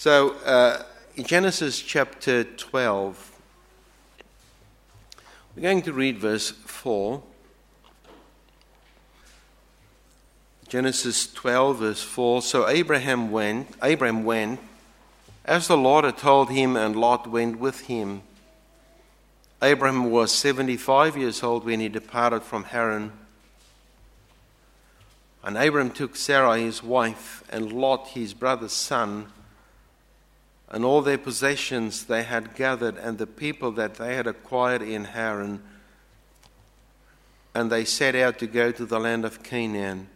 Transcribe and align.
So, 0.00 0.30
uh, 0.46 0.82
in 1.14 1.24
Genesis 1.24 1.78
chapter 1.78 2.42
12, 2.42 3.32
we're 5.54 5.62
going 5.62 5.82
to 5.82 5.92
read 5.92 6.16
verse 6.16 6.52
4. 6.52 7.22
Genesis 10.68 11.30
12, 11.30 11.78
verse 11.80 12.02
4. 12.02 12.40
So 12.40 12.66
Abraham 12.66 13.30
went, 13.30 13.76
Abraham 13.82 14.24
went, 14.24 14.60
as 15.44 15.68
the 15.68 15.76
Lord 15.76 16.06
had 16.06 16.16
told 16.16 16.48
him, 16.48 16.76
and 16.76 16.96
Lot 16.96 17.26
went 17.26 17.58
with 17.58 17.80
him. 17.82 18.22
Abraham 19.62 20.10
was 20.10 20.32
75 20.32 21.18
years 21.18 21.42
old 21.42 21.66
when 21.66 21.78
he 21.78 21.90
departed 21.90 22.42
from 22.42 22.64
Haran. 22.64 23.12
And 25.44 25.58
Abraham 25.58 25.90
took 25.90 26.16
Sarah 26.16 26.56
his 26.56 26.82
wife, 26.82 27.44
and 27.50 27.70
Lot 27.70 28.08
his 28.08 28.32
brother's 28.32 28.72
son, 28.72 29.26
and 30.70 30.84
all 30.84 31.02
their 31.02 31.18
possessions 31.18 32.04
they 32.04 32.22
had 32.22 32.54
gathered, 32.54 32.96
and 32.96 33.18
the 33.18 33.26
people 33.26 33.72
that 33.72 33.94
they 33.94 34.14
had 34.14 34.26
acquired 34.26 34.82
in 34.82 35.04
Haran. 35.04 35.62
And 37.54 37.70
they 37.70 37.84
set 37.84 38.14
out 38.14 38.38
to 38.38 38.46
go 38.46 38.70
to 38.70 38.86
the 38.86 39.00
land 39.00 39.24
of 39.24 39.42
Canaan. 39.42 40.08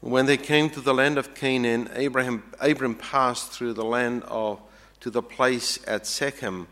When 0.00 0.26
they 0.26 0.38
came 0.38 0.70
to 0.70 0.80
the 0.80 0.94
land 0.94 1.18
of 1.18 1.34
Canaan, 1.34 1.90
Abraham, 1.94 2.42
Abraham 2.62 2.94
passed 2.94 3.52
through 3.52 3.74
the 3.74 3.84
land 3.84 4.22
of, 4.24 4.60
to 5.00 5.10
the 5.10 5.22
place 5.22 5.78
at 5.86 6.06
Shechem, 6.06 6.66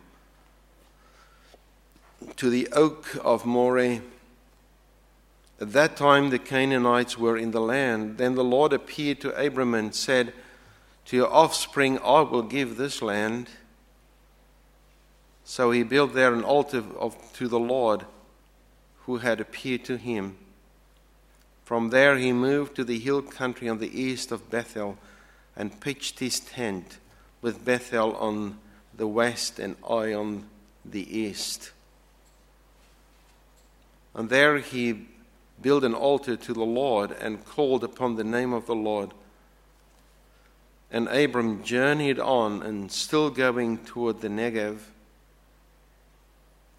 to 2.36 2.48
the 2.48 2.68
oak 2.72 3.18
of 3.22 3.44
Moreh. 3.44 4.00
At 5.60 5.72
that 5.72 5.96
time, 5.96 6.30
the 6.30 6.38
Canaanites 6.38 7.18
were 7.18 7.36
in 7.36 7.50
the 7.50 7.60
land. 7.60 8.16
Then 8.16 8.34
the 8.34 8.44
Lord 8.44 8.72
appeared 8.72 9.20
to 9.20 9.34
Abram 9.34 9.74
and 9.74 9.94
said, 9.94 10.32
To 11.06 11.16
your 11.16 11.32
offspring 11.32 11.98
I 12.00 12.22
will 12.22 12.42
give 12.42 12.76
this 12.76 13.00
land. 13.00 13.48
So 15.44 15.70
he 15.70 15.82
built 15.82 16.14
there 16.14 16.34
an 16.34 16.42
altar 16.42 16.82
of, 16.98 17.16
to 17.34 17.46
the 17.46 17.60
Lord 17.60 18.04
who 19.04 19.18
had 19.18 19.40
appeared 19.40 19.84
to 19.84 19.96
him. 19.96 20.36
From 21.64 21.90
there 21.90 22.16
he 22.16 22.32
moved 22.32 22.74
to 22.76 22.84
the 22.84 22.98
hill 22.98 23.22
country 23.22 23.68
on 23.68 23.78
the 23.78 24.00
east 24.00 24.32
of 24.32 24.50
Bethel 24.50 24.98
and 25.56 25.80
pitched 25.80 26.18
his 26.18 26.40
tent 26.40 26.98
with 27.40 27.64
Bethel 27.64 28.14
on 28.16 28.58
the 28.96 29.06
west 29.06 29.58
and 29.58 29.76
Ai 29.88 30.12
on 30.12 30.44
the 30.84 31.18
east. 31.18 31.70
And 34.14 34.28
there 34.28 34.58
he 34.58 35.06
built 35.60 35.84
an 35.84 35.94
altar 35.94 36.36
to 36.36 36.52
the 36.52 36.64
Lord 36.64 37.12
and 37.12 37.44
called 37.44 37.84
upon 37.84 38.16
the 38.16 38.24
name 38.24 38.52
of 38.52 38.66
the 38.66 38.74
Lord. 38.74 39.12
And 40.96 41.08
Abram 41.08 41.62
journeyed 41.62 42.18
on 42.18 42.62
and 42.62 42.90
still 42.90 43.28
going 43.28 43.76
toward 43.84 44.22
the 44.22 44.28
Negev. 44.28 44.78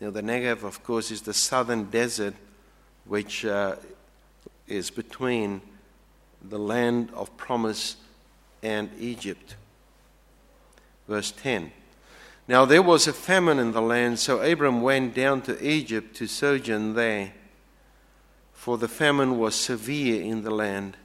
Now, 0.02 0.10
the 0.10 0.23
Negev, 0.23 0.64
of 0.64 0.84
course, 0.84 1.12
is 1.12 1.22
the 1.22 1.36
southern 1.36 1.92
desert 1.92 2.34
which 3.06 3.45
uh, 3.45 3.76
is 4.68 4.90
between 4.90 5.62
the 6.42 6.58
land 6.58 7.12
of 7.14 7.38
promise 7.38 7.98
and 8.64 8.90
Egypt. 8.98 9.56
Verse 11.08 11.32
10. 11.32 11.72
Now 12.48 12.66
there 12.66 12.82
was 12.82 13.06
a 13.06 13.14
famine 13.14 13.60
in 13.60 13.72
the 13.72 13.84
land, 13.84 14.18
so 14.18 14.42
Abram 14.42 14.82
went 14.82 15.14
down 15.14 15.44
to 15.44 15.64
Egypt 15.64 16.16
to 16.16 16.26
sojourn 16.26 16.95
there, 16.95 17.34
for 18.52 18.80
the 18.80 18.88
famine 18.88 19.38
was 19.38 19.54
severe 19.54 20.23
in 20.23 20.42
the 20.42 20.50
land. 20.50 20.98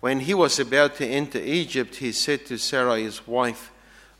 When 0.00 0.20
he 0.20 0.32
was 0.32 0.58
about 0.58 0.96
to 0.96 1.06
enter 1.06 1.38
Egypt, 1.38 1.96
he 1.96 2.12
said 2.12 2.46
to 2.46 2.56
Sarai, 2.56 3.02
his 3.02 3.26
wife, 3.26 3.70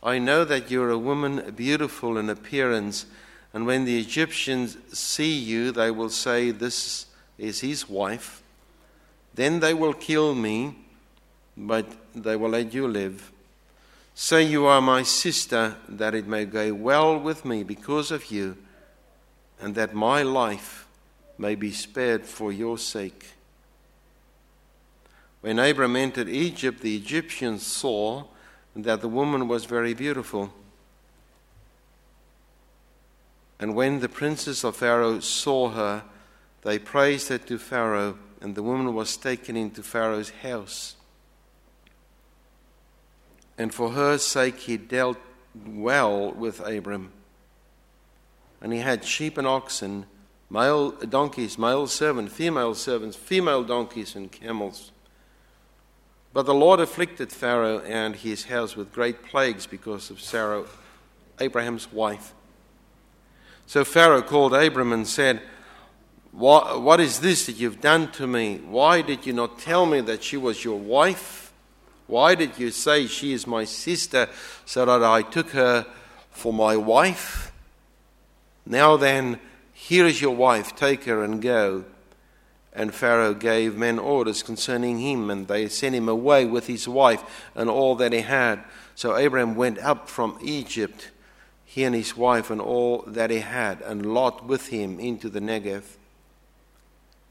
I 0.03 0.19
know 0.19 0.45
that 0.45 0.71
you 0.71 0.83
are 0.83 0.91
a 0.91 0.99
woman 0.99 1.55
beautiful 1.57 2.19
in 2.19 2.31
appearance, 2.31 3.07
and 3.53 3.67
when 3.67 3.85
the 3.85 3.99
Egyptians 3.99 4.77
see 4.93 5.33
you, 5.33 5.73
they 5.73 5.91
will 5.91 6.11
say, 6.11 6.51
This 6.51 7.07
is 7.39 7.61
his 7.61 7.89
wife. 7.89 8.43
Then 9.35 9.61
they 9.61 9.75
will 9.75 9.93
kill 9.93 10.35
me, 10.35 10.77
but 11.57 11.87
they 12.15 12.37
will 12.37 12.51
let 12.51 12.73
you 12.73 12.87
live. 12.87 13.31
Say 14.15 14.43
you 14.43 14.67
are 14.67 14.81
my 14.81 15.03
sister, 15.03 15.77
that 15.89 16.15
it 16.15 16.27
may 16.27 16.45
go 16.45 16.73
well 16.75 17.19
with 17.19 17.45
me 17.45 17.63
because 17.63 18.11
of 18.11 18.31
you, 18.31 18.57
and 19.61 19.75
that 19.75 19.95
my 19.95 20.23
life 20.23 20.87
may 21.39 21.55
be 21.55 21.73
spared 21.73 22.27
for 22.27 22.53
your 22.53 22.79
sake. 22.79 23.27
When 25.41 25.59
Abram 25.59 25.97
entered 25.97 26.29
Egypt, 26.29 26.81
the 26.81 26.97
Egyptians 26.97 27.65
saw 27.65 28.25
that 28.77 29.01
the 29.01 29.09
woman 29.09 29.49
was 29.49 29.65
very 29.65 29.95
beautiful. 29.95 30.53
And 33.59 33.75
when 33.75 34.01
the 34.01 34.09
princes 34.09 34.65
of 34.65 34.77
Pharaoh 34.77 35.21
saw 35.21 35.71
her, 35.71 36.05
they 36.63 36.79
praised 36.79 37.29
her 37.29 37.39
to 37.39 37.59
Pharaoh, 37.59 38.19
and 38.41 38.55
the 38.55 38.63
woman 38.63 38.95
was 38.95 39.17
taken 39.17 39.57
into 39.57 39.83
Pharaoh's 39.83 40.31
house. 40.31 40.97
And 43.57 43.73
for 43.73 43.91
her 43.91 44.19
sake 44.19 44.61
he 44.61 44.77
dealt 44.77 45.19
well 45.67 46.33
with 46.33 46.61
Abram. 46.61 47.13
And 48.61 48.73
he 48.73 48.79
had 48.81 49.05
sheep 49.05 49.37
and 49.39 49.47
oxen, 49.47 50.07
male 50.51 50.91
donkeys, 50.91 51.59
male 51.59 51.87
servants, 51.87 52.33
female 52.35 52.75
servants, 52.75 53.17
female 53.17 53.65
donkeys, 53.65 54.15
and 54.15 54.31
camels. 54.31 54.93
But 56.33 56.47
the 56.47 56.55
Lord 56.55 56.79
afflicted 56.79 57.33
Pharaoh 57.33 57.81
and 57.81 58.15
his 58.15 58.45
house 58.45 58.77
with 58.77 58.93
great 58.93 59.25
plagues 59.25 59.67
because 59.67 60.11
of 60.11 60.21
Sarah, 60.21 60.65
Abraham's 61.41 61.93
wife. 61.93 62.33
So 63.67 63.85
Pharaoh 63.85 64.23
called 64.23 64.55
Abram 64.55 64.93
and 64.93 65.07
said, 65.07 65.43
what, 66.33 66.81
what 66.83 67.01
is 67.01 67.21
this 67.21 67.47
that 67.47 67.57
you've 67.57 67.81
done 67.81 68.13
to 68.13 68.27
me? 68.27 68.59
Why 68.59 69.03
did 69.03 69.27
you 69.27 69.33
not 69.33 69.59
tell 69.59 69.87
me 69.87 70.01
that 70.03 70.23
she 70.23 70.37
was 70.37 70.65
your 70.65 70.79
wife? 70.79 71.53
Why 72.07 72.35
did 72.35 72.59
you 72.59 72.71
say 72.71 73.07
she 73.07 73.33
is 73.33 73.47
my 73.47 73.65
sister 73.65 74.29
so 74.65 74.85
that 74.85 75.03
I 75.03 75.23
took 75.23 75.51
her 75.51 75.87
for 76.31 76.53
my 76.53 76.77
wife? 76.77 77.53
Now 78.65 78.97
then, 78.97 79.41
here 79.73 80.07
is 80.07 80.21
your 80.21 80.35
wife, 80.35 80.77
take 80.77 81.05
her 81.05 81.25
and 81.25 81.43
go. 81.43 81.85
And 82.73 82.95
Pharaoh 82.95 83.35
gave 83.35 83.77
men 83.77 83.99
orders 83.99 84.43
concerning 84.43 84.99
him, 84.99 85.29
and 85.29 85.49
they 85.49 85.69
sent 85.69 85.95
him 85.95 86.09
away 86.09 86.47
with 86.47 86.67
his 86.67 86.87
wife 86.87 87.23
and 87.55 87.69
all 87.69 87.97
that 87.97 88.13
he 88.13 88.21
had. 88.21 88.63
So 88.95 89.17
Abraham 89.17 89.57
went 89.57 89.79
up 89.79 90.09
from 90.09 90.39
Egypt, 90.43 91.11
he 91.65 91.85
and 91.85 91.95
his 91.95 92.17
wife 92.17 92.51
and 92.51 92.61
all 92.61 93.03
that 93.07 93.31
he 93.31 93.39
had, 93.39 93.81
and 93.83 94.15
Lot 94.15 94.47
with 94.47 94.69
him 94.69 95.01
into 95.01 95.29
the 95.29 95.41
Negev. 95.41 95.83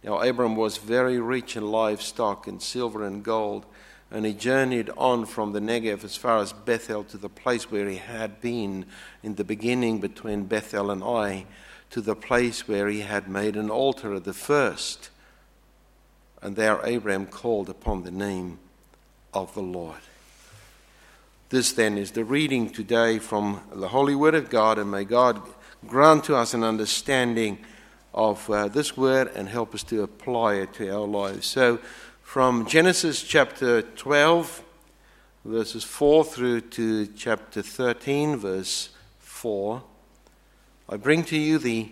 Now, 0.03 0.22
Abram 0.22 0.55
was 0.55 0.77
very 0.77 1.19
rich 1.19 1.57
in 1.57 1.71
livestock 1.71 2.47
and 2.47 2.61
silver 2.61 3.06
and 3.06 3.23
gold, 3.23 3.66
and 4.11 4.25
he 4.25 4.33
journeyed 4.33 4.89
on 4.97 5.25
from 5.25 5.51
the 5.51 5.59
Negev 5.59 6.03
as 6.03 6.16
far 6.16 6.39
as 6.39 6.53
Bethel 6.53 7.03
to 7.06 7.17
the 7.17 7.29
place 7.29 7.69
where 7.69 7.88
he 7.88 7.97
had 7.97 8.41
been 8.41 8.85
in 9.21 9.35
the 9.35 9.44
beginning 9.44 10.00
between 10.00 10.45
Bethel 10.45 10.89
and 10.89 11.03
Ai, 11.03 11.45
to 11.91 12.01
the 12.01 12.16
place 12.16 12.67
where 12.67 12.88
he 12.88 13.01
had 13.01 13.27
made 13.27 13.56
an 13.56 13.69
altar 13.69 14.13
of 14.13 14.23
the 14.23 14.33
first. 14.33 15.09
And 16.41 16.55
there 16.55 16.77
Abram 16.79 17.25
called 17.25 17.69
upon 17.69 18.03
the 18.03 18.11
name 18.11 18.59
of 19.33 19.53
the 19.53 19.61
Lord. 19.61 20.00
This 21.50 21.73
then 21.73 21.97
is 21.97 22.11
the 22.11 22.23
reading 22.23 22.69
today 22.69 23.19
from 23.19 23.61
the 23.73 23.88
Holy 23.88 24.16
Word 24.16 24.35
of 24.35 24.50
God, 24.50 24.77
and 24.77 24.91
may 24.91 25.03
God 25.03 25.41
grant 25.88 26.23
to 26.25 26.35
us 26.35 26.53
an 26.53 26.63
understanding 26.63 27.57
of 28.13 28.50
uh, 28.50 28.67
this 28.67 28.95
word 28.95 29.31
and 29.35 29.50
help 29.50 29.73
us 29.73 29.83
to 29.83 30.03
apply 30.03 30.55
it 30.55 30.73
to 30.73 30.89
our 30.89 31.07
lives. 31.07 31.47
So, 31.47 31.79
from 32.22 32.67
Genesis 32.67 33.23
chapter 33.23 33.81
12, 33.81 34.63
verses 35.45 35.83
4 35.83 36.24
through 36.24 36.62
to 36.62 37.07
chapter 37.07 37.62
13, 37.62 38.38
verse 38.38 38.89
4, 39.19 39.81
I 40.89 40.97
bring 40.97 41.24
to 41.25 41.38
you 41.38 41.57
the, 41.57 41.89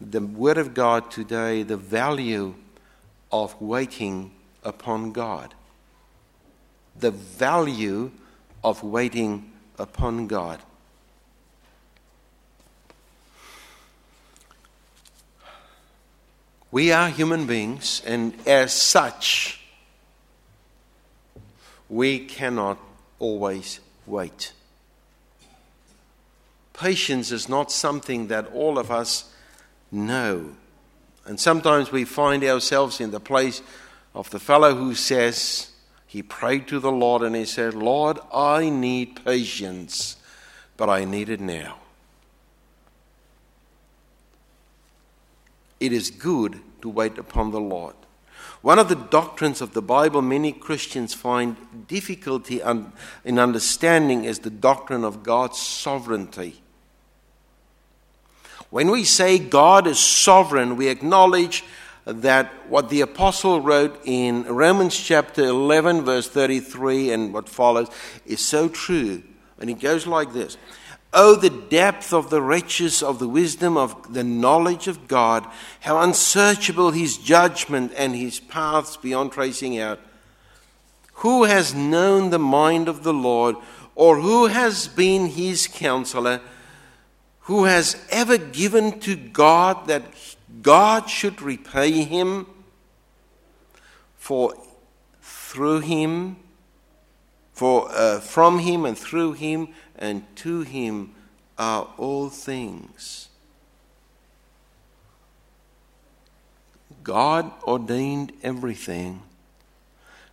the 0.00 0.20
Word 0.20 0.58
of 0.58 0.74
God 0.74 1.10
today, 1.10 1.62
the 1.62 1.76
value 1.76 2.54
of 3.34 3.60
waiting 3.60 4.30
upon 4.62 5.10
God. 5.10 5.54
The 6.96 7.10
value 7.10 8.12
of 8.62 8.84
waiting 8.84 9.50
upon 9.76 10.28
God. 10.28 10.60
We 16.70 16.92
are 16.92 17.08
human 17.08 17.44
beings, 17.46 18.02
and 18.06 18.34
as 18.46 18.72
such, 18.72 19.60
we 21.88 22.20
cannot 22.20 22.78
always 23.18 23.80
wait. 24.06 24.52
Patience 26.72 27.32
is 27.32 27.48
not 27.48 27.72
something 27.72 28.28
that 28.28 28.46
all 28.52 28.78
of 28.78 28.92
us 28.92 29.32
know. 29.90 30.54
And 31.26 31.40
sometimes 31.40 31.90
we 31.90 32.04
find 32.04 32.44
ourselves 32.44 33.00
in 33.00 33.10
the 33.10 33.20
place 33.20 33.62
of 34.14 34.30
the 34.30 34.38
fellow 34.38 34.74
who 34.74 34.94
says, 34.94 35.70
he 36.06 36.22
prayed 36.22 36.68
to 36.68 36.78
the 36.78 36.92
Lord 36.92 37.22
and 37.22 37.34
he 37.34 37.44
said, 37.44 37.74
Lord, 37.74 38.18
I 38.32 38.68
need 38.68 39.24
patience, 39.24 40.16
but 40.76 40.88
I 40.88 41.04
need 41.04 41.28
it 41.28 41.40
now. 41.40 41.78
It 45.80 45.92
is 45.92 46.10
good 46.10 46.60
to 46.82 46.88
wait 46.88 47.18
upon 47.18 47.50
the 47.50 47.60
Lord. 47.60 47.96
One 48.62 48.78
of 48.78 48.88
the 48.88 48.94
doctrines 48.94 49.60
of 49.60 49.74
the 49.74 49.82
Bible 49.82 50.22
many 50.22 50.52
Christians 50.52 51.12
find 51.12 51.56
difficulty 51.86 52.62
in 53.24 53.38
understanding 53.38 54.24
is 54.24 54.38
the 54.38 54.50
doctrine 54.50 55.04
of 55.04 55.22
God's 55.22 55.58
sovereignty. 55.58 56.62
When 58.74 58.90
we 58.90 59.04
say 59.04 59.38
God 59.38 59.86
is 59.86 60.00
sovereign, 60.00 60.74
we 60.74 60.88
acknowledge 60.88 61.62
that 62.06 62.52
what 62.68 62.88
the 62.88 63.02
apostle 63.02 63.60
wrote 63.60 64.00
in 64.04 64.42
Romans 64.46 64.98
chapter 64.98 65.44
11, 65.44 66.02
verse 66.02 66.28
33, 66.28 67.12
and 67.12 67.32
what 67.32 67.48
follows 67.48 67.88
is 68.26 68.40
so 68.40 68.68
true. 68.68 69.22
And 69.60 69.70
it 69.70 69.78
goes 69.78 70.08
like 70.08 70.32
this 70.32 70.56
Oh, 71.12 71.36
the 71.36 71.50
depth 71.50 72.12
of 72.12 72.30
the 72.30 72.42
riches 72.42 73.00
of 73.00 73.20
the 73.20 73.28
wisdom 73.28 73.76
of 73.76 74.12
the 74.12 74.24
knowledge 74.24 74.88
of 74.88 75.06
God, 75.06 75.46
how 75.78 76.00
unsearchable 76.00 76.90
his 76.90 77.16
judgment 77.16 77.92
and 77.96 78.16
his 78.16 78.40
paths 78.40 78.96
beyond 78.96 79.30
tracing 79.30 79.78
out. 79.78 80.00
Who 81.18 81.44
has 81.44 81.76
known 81.76 82.30
the 82.30 82.40
mind 82.40 82.88
of 82.88 83.04
the 83.04 83.14
Lord, 83.14 83.54
or 83.94 84.18
who 84.18 84.46
has 84.46 84.88
been 84.88 85.26
his 85.26 85.68
counselor? 85.68 86.40
Who 87.44 87.64
has 87.64 87.96
ever 88.10 88.38
given 88.38 89.00
to 89.00 89.16
God 89.16 89.86
that 89.86 90.02
God 90.62 91.08
should 91.08 91.42
repay 91.42 92.02
him? 92.02 92.46
For 94.16 94.54
through 95.20 95.80
him, 95.80 96.36
for 97.52 97.88
uh, 97.90 98.20
from 98.20 98.60
him 98.60 98.84
and 98.84 98.96
through 98.96 99.34
him 99.34 99.68
and 99.96 100.24
to 100.36 100.62
him 100.62 101.14
are 101.58 101.88
all 101.98 102.28
things. 102.28 103.28
God 107.04 107.52
ordained 107.64 108.32
everything, 108.42 109.22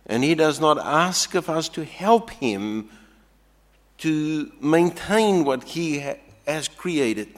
and 0.06 0.24
He 0.24 0.34
does 0.34 0.58
not 0.58 0.78
ask 0.78 1.34
of 1.34 1.48
us 1.50 1.68
to 1.70 1.84
help 1.84 2.30
Him 2.30 2.88
to 3.98 4.50
maintain 4.60 5.44
what 5.44 5.64
He 5.64 6.02
has 6.46 6.68
created. 6.68 7.28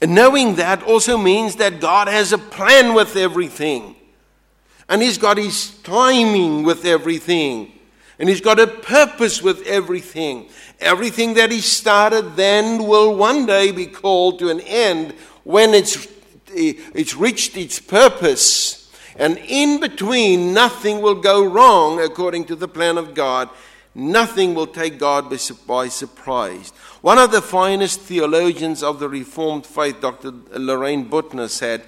And 0.00 0.14
knowing 0.14 0.56
that 0.56 0.82
also 0.82 1.16
means 1.16 1.56
that 1.56 1.80
God 1.80 2.08
has 2.08 2.32
a 2.32 2.38
plan 2.38 2.94
with 2.94 3.16
everything, 3.16 3.96
and 4.88 5.00
He's 5.00 5.18
got 5.18 5.38
His 5.38 5.70
timing 5.78 6.62
with 6.62 6.84
everything. 6.84 7.74
And 8.18 8.28
he's 8.28 8.40
got 8.40 8.60
a 8.60 8.66
purpose 8.66 9.42
with 9.42 9.66
everything. 9.66 10.48
Everything 10.80 11.34
that 11.34 11.50
he 11.50 11.60
started 11.60 12.36
then 12.36 12.86
will 12.86 13.14
one 13.16 13.46
day 13.46 13.72
be 13.72 13.86
called 13.86 14.38
to 14.38 14.50
an 14.50 14.60
end 14.60 15.12
when 15.42 15.74
it's, 15.74 16.06
it's 16.52 17.16
reached 17.16 17.56
its 17.56 17.80
purpose. 17.80 18.90
And 19.16 19.38
in 19.38 19.80
between, 19.80 20.54
nothing 20.54 21.00
will 21.00 21.16
go 21.16 21.44
wrong 21.44 22.00
according 22.00 22.46
to 22.46 22.56
the 22.56 22.68
plan 22.68 22.98
of 22.98 23.14
God. 23.14 23.48
Nothing 23.94 24.54
will 24.54 24.66
take 24.66 24.98
God 24.98 25.30
by 25.66 25.88
surprise. 25.88 26.70
One 27.00 27.18
of 27.18 27.30
the 27.30 27.42
finest 27.42 28.00
theologians 28.00 28.82
of 28.82 28.98
the 28.98 29.08
Reformed 29.08 29.66
faith, 29.66 30.00
Dr. 30.00 30.32
Loraine 30.32 31.08
Boettner, 31.08 31.48
said, 31.48 31.84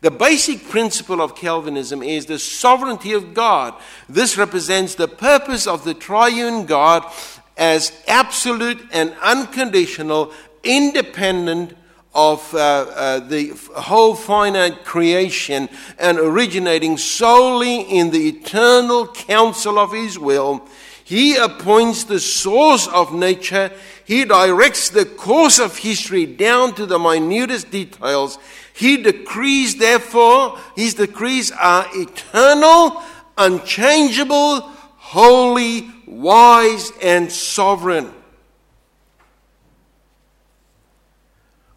the 0.00 0.10
basic 0.10 0.68
principle 0.68 1.22
of 1.22 1.34
Calvinism 1.34 2.02
is 2.02 2.26
the 2.26 2.38
sovereignty 2.38 3.14
of 3.14 3.32
God. 3.32 3.72
This 4.06 4.36
represents 4.36 4.94
the 4.94 5.08
purpose 5.08 5.66
of 5.66 5.84
the 5.84 5.94
triune 5.94 6.66
God 6.66 7.10
as 7.56 7.90
absolute 8.06 8.86
and 8.92 9.14
unconditional, 9.22 10.32
independent 10.62 11.74
of 12.14 12.54
uh, 12.54 12.58
uh, 12.58 13.18
the 13.20 13.58
whole 13.76 14.14
finite 14.14 14.84
creation 14.84 15.70
and 15.98 16.18
originating 16.18 16.98
solely 16.98 17.80
in 17.80 18.10
the 18.10 18.28
eternal 18.28 19.08
counsel 19.08 19.78
of 19.78 19.92
His 19.92 20.18
will. 20.18 20.68
He 21.04 21.36
appoints 21.36 22.04
the 22.04 22.18
source 22.18 22.88
of 22.88 23.12
nature. 23.12 23.70
He 24.06 24.24
directs 24.24 24.88
the 24.88 25.04
course 25.04 25.58
of 25.58 25.76
history 25.76 26.24
down 26.24 26.74
to 26.76 26.86
the 26.86 26.98
minutest 26.98 27.70
details. 27.70 28.38
He 28.72 28.96
decrees, 28.96 29.76
therefore, 29.76 30.58
his 30.74 30.94
decrees 30.94 31.52
are 31.52 31.86
eternal, 31.92 33.02
unchangeable, 33.36 34.62
holy, 34.96 35.90
wise, 36.06 36.90
and 37.02 37.30
sovereign. 37.30 38.12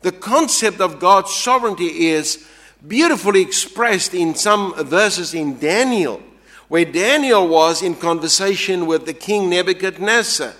The 0.02 0.14
concept 0.14 0.80
of 0.80 1.00
God's 1.00 1.34
sovereignty 1.34 2.08
is 2.08 2.48
beautifully 2.88 3.42
expressed 3.42 4.14
in 4.14 4.36
some 4.36 4.74
verses 4.86 5.34
in 5.34 5.60
Daniel, 5.60 6.22
where 6.68 6.86
Daniel 6.86 7.48
was 7.48 7.82
in 7.82 7.96
conversation 7.96 8.86
with 8.86 9.06
the 9.06 9.14
king 9.14 9.50
Nebuchadnezzar. 9.50 10.54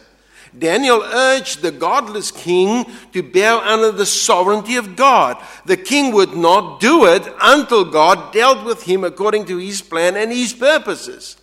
Daniel 0.58 1.04
urged 1.04 1.62
the 1.62 1.72
godless 1.72 2.32
king 2.32 2.86
to 3.12 3.22
bow 3.22 3.60
under 3.60 3.92
the 3.92 4.06
sovereignty 4.06 4.76
of 4.76 4.96
God. 4.96 5.44
The 5.66 5.78
king 5.78 6.14
would 6.14 6.36
not 6.36 6.80
do 6.80 7.06
it 7.06 7.28
until 7.42 7.86
God 7.86 8.34
dealt 8.34 8.66
with 8.66 8.84
him 8.84 9.04
according 9.04 9.46
to 9.46 9.58
his 9.58 9.82
plan 9.82 10.16
and 10.16 10.32
his 10.32 10.54
purposes. 10.54 11.38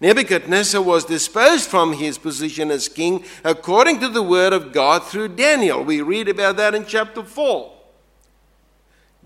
Nebuchadnezzar 0.00 0.80
was 0.80 1.04
disposed 1.04 1.68
from 1.68 1.94
his 1.94 2.18
position 2.18 2.70
as 2.70 2.88
king 2.88 3.24
according 3.42 3.98
to 4.00 4.08
the 4.08 4.22
word 4.22 4.52
of 4.52 4.72
God 4.72 5.04
through 5.04 5.28
Daniel. 5.28 5.82
We 5.82 6.02
read 6.02 6.28
about 6.28 6.56
that 6.58 6.74
in 6.74 6.86
chapter 6.86 7.24
4. 7.24 7.77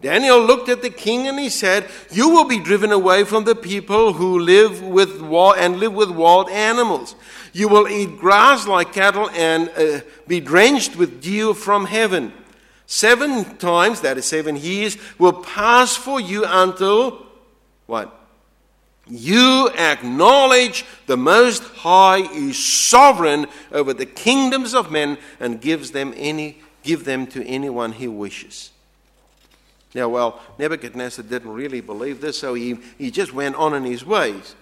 Daniel 0.02 0.44
looked 0.44 0.68
at 0.68 0.82
the 0.82 0.90
king 0.90 1.28
and 1.28 1.38
he 1.38 1.48
said, 1.48 1.88
You 2.10 2.28
will 2.28 2.44
be 2.44 2.58
driven 2.58 2.90
away 2.90 3.22
from 3.22 3.44
the 3.44 3.54
people 3.54 4.12
who 4.12 4.40
live 4.40 4.82
with 4.82 5.22
and 5.22 5.76
live 5.78 5.94
with 5.94 6.10
wild 6.10 6.50
animals. 6.50 7.14
You 7.52 7.68
will 7.68 7.86
eat 7.86 8.18
grass 8.18 8.66
like 8.66 8.92
cattle 8.92 9.30
and 9.30 9.70
uh, 9.76 10.00
be 10.26 10.40
drenched 10.40 10.96
with 10.96 11.22
dew 11.22 11.54
from 11.54 11.86
heaven. 11.86 12.32
Seven 12.86 13.56
times, 13.58 14.00
that 14.00 14.18
is 14.18 14.24
seven 14.24 14.56
years, 14.56 14.98
will 15.18 15.32
pass 15.32 15.96
for 15.96 16.20
you 16.20 16.44
until 16.46 17.24
what? 17.86 18.18
You 19.08 19.70
acknowledge 19.70 20.84
the 21.06 21.16
Most 21.16 21.62
High 21.62 22.22
is 22.32 22.62
sovereign 22.62 23.46
over 23.70 23.94
the 23.94 24.06
kingdoms 24.06 24.74
of 24.74 24.90
men 24.90 25.16
and 25.38 25.60
gives 25.60 25.92
them 25.92 26.12
any, 26.16 26.58
give 26.82 27.04
them 27.04 27.26
to 27.28 27.46
anyone 27.46 27.92
he 27.92 28.08
wishes. 28.08 28.72
Now, 29.94 30.08
well, 30.08 30.40
Nebuchadnezzar 30.58 31.24
didn't 31.24 31.50
really 31.52 31.80
believe 31.80 32.20
this, 32.20 32.38
so 32.38 32.54
he, 32.54 32.78
he 32.96 33.10
just 33.10 33.32
went 33.34 33.56
on 33.56 33.74
in 33.74 33.84
his 33.84 34.04
ways. 34.04 34.54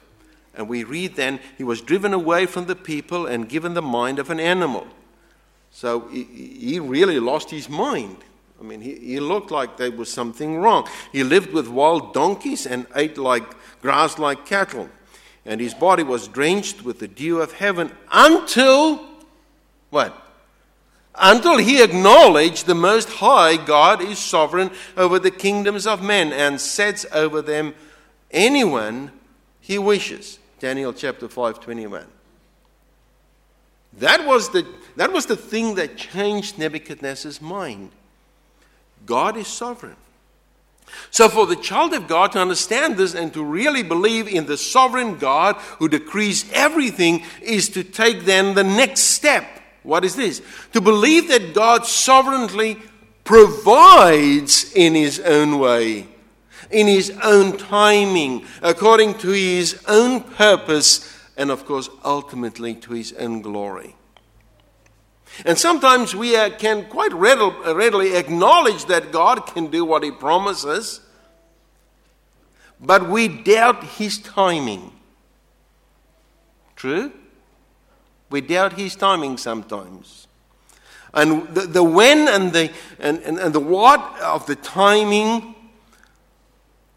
And 0.55 0.69
we 0.69 0.83
read 0.83 1.15
then, 1.15 1.39
he 1.57 1.65
was 1.65 1.81
driven 1.81 2.13
away 2.13 2.47
from 2.47 2.67
the 2.67 2.75
people 2.75 3.27
and 3.27 3.49
given 3.49 3.75
the 3.75 3.83
mind 3.83 4.19
of 4.19 4.31
an 4.31 4.41
animal. 4.41 4.87
So 5.71 6.09
he, 6.09 6.25
he 6.25 6.81
really 6.81 7.21
lost 7.21 7.51
his 7.51 7.69
mind. 7.69 8.17
I 8.61 8.65
mean, 8.65 8.81
he, 8.81 8.97
he 8.97 9.21
looked 9.21 9.51
like 9.51 9.77
there 9.77 9.91
was 9.91 10.13
something 10.13 10.59
wrong. 10.59 10.89
He 11.13 11.23
lived 11.23 11.53
with 11.53 11.69
wild 11.69 12.13
donkeys 12.13 12.67
and 12.67 12.87
ate 12.97 13.17
like 13.17 13.45
grass 13.81 14.19
like 14.19 14.45
cattle. 14.45 14.89
And 15.47 15.61
his 15.61 15.73
body 15.73 16.03
was 16.03 16.29
drenched 16.29 16.85
with 16.85 16.99
the 16.99 17.09
dew 17.09 17.41
of 17.41 17.53
heaven 17.53 17.93
until 18.11 19.07
what? 19.91 20.30
Until 21.15 21.59
he 21.59 21.83
acknowledged 21.83 22.67
the 22.67 22.75
Most 22.75 23.09
High 23.09 23.57
God 23.57 24.01
is 24.01 24.19
sovereign 24.19 24.71
over 24.97 25.19
the 25.19 25.31
kingdoms 25.31 25.87
of 25.87 26.03
men 26.03 26.33
and 26.33 26.61
sets 26.61 27.05
over 27.13 27.43
them 27.43 27.75
anyone 28.31 29.13
he 29.61 29.79
wishes. 29.79 30.39
Daniel 30.59 30.93
chapter 30.93 31.29
5, 31.29 31.61
21. 31.61 32.07
That 33.95 34.27
was 34.27 34.51
the, 34.51 34.67
that 34.97 35.13
was 35.13 35.27
the 35.27 35.37
thing 35.37 35.75
that 35.75 35.97
changed 35.97 36.59
Nebuchadnezzar's 36.59 37.41
mind. 37.41 37.91
God 39.05 39.37
is 39.37 39.49
sovereign. 39.49 39.97
So, 41.11 41.29
for 41.29 41.47
the 41.47 41.57
child 41.57 41.95
of 41.95 42.09
God 42.09 42.33
to 42.33 42.41
understand 42.41 42.97
this 42.97 43.15
and 43.15 43.33
to 43.33 43.45
really 43.45 43.83
believe 43.83 44.27
in 44.27 44.47
the 44.47 44.57
sovereign 44.57 45.19
God 45.19 45.57
who 45.79 45.89
decrees 45.89 46.51
everything 46.53 47.25
is 47.41 47.69
to 47.71 47.85
take 47.85 48.25
then 48.25 48.55
the 48.55 48.65
next 48.65 49.01
step 49.01 49.60
what 49.83 50.05
is 50.05 50.17
this? 50.17 50.43
To 50.73 50.81
believe 50.81 51.29
that 51.29 51.55
God 51.55 51.87
sovereignly 51.87 52.79
provides 53.25 54.73
in 54.75 54.95
His 54.95 55.21
own 55.21 55.59
way, 55.59 56.09
in 56.71 56.87
His 56.87 57.11
own 57.23 57.57
timing, 57.57 58.45
according 58.63 59.15
to 59.19 59.29
His 59.29 59.83
own 59.89 60.21
purpose, 60.23 61.17
and 61.37 61.51
of 61.51 61.65
course, 61.65 61.89
ultimately 62.05 62.75
to 62.75 62.93
His 62.93 63.13
own 63.15 63.43
glory. 63.43 63.97
And 65.45 65.57
sometimes 65.57 66.15
we 66.15 66.37
uh, 66.37 66.51
can 66.51 66.87
quite 66.87 67.13
readily 67.15 68.17
acknowledge 68.17 68.87
that 68.87 69.13
God 69.13 69.47
can 69.47 69.69
do 69.69 69.85
what 69.85 70.03
He 70.03 70.11
promises. 70.11 71.01
but 72.81 73.09
we 73.09 73.29
doubt 73.29 73.85
his 73.85 74.19
timing. 74.19 74.93
True? 76.77 77.13
We 78.31 78.41
doubt 78.41 78.75
his 78.75 78.95
timing 78.97 79.37
sometimes. 79.37 80.29
And 81.13 81.49
the, 81.49 81.63
the 81.63 81.83
when 81.83 82.29
and 82.29 82.53
the, 82.53 82.73
and, 83.01 83.19
and, 83.23 83.39
and 83.39 83.53
the 83.53 83.61
what 83.61 84.01
of 84.21 84.47
the 84.47 84.55
timing, 84.55 85.57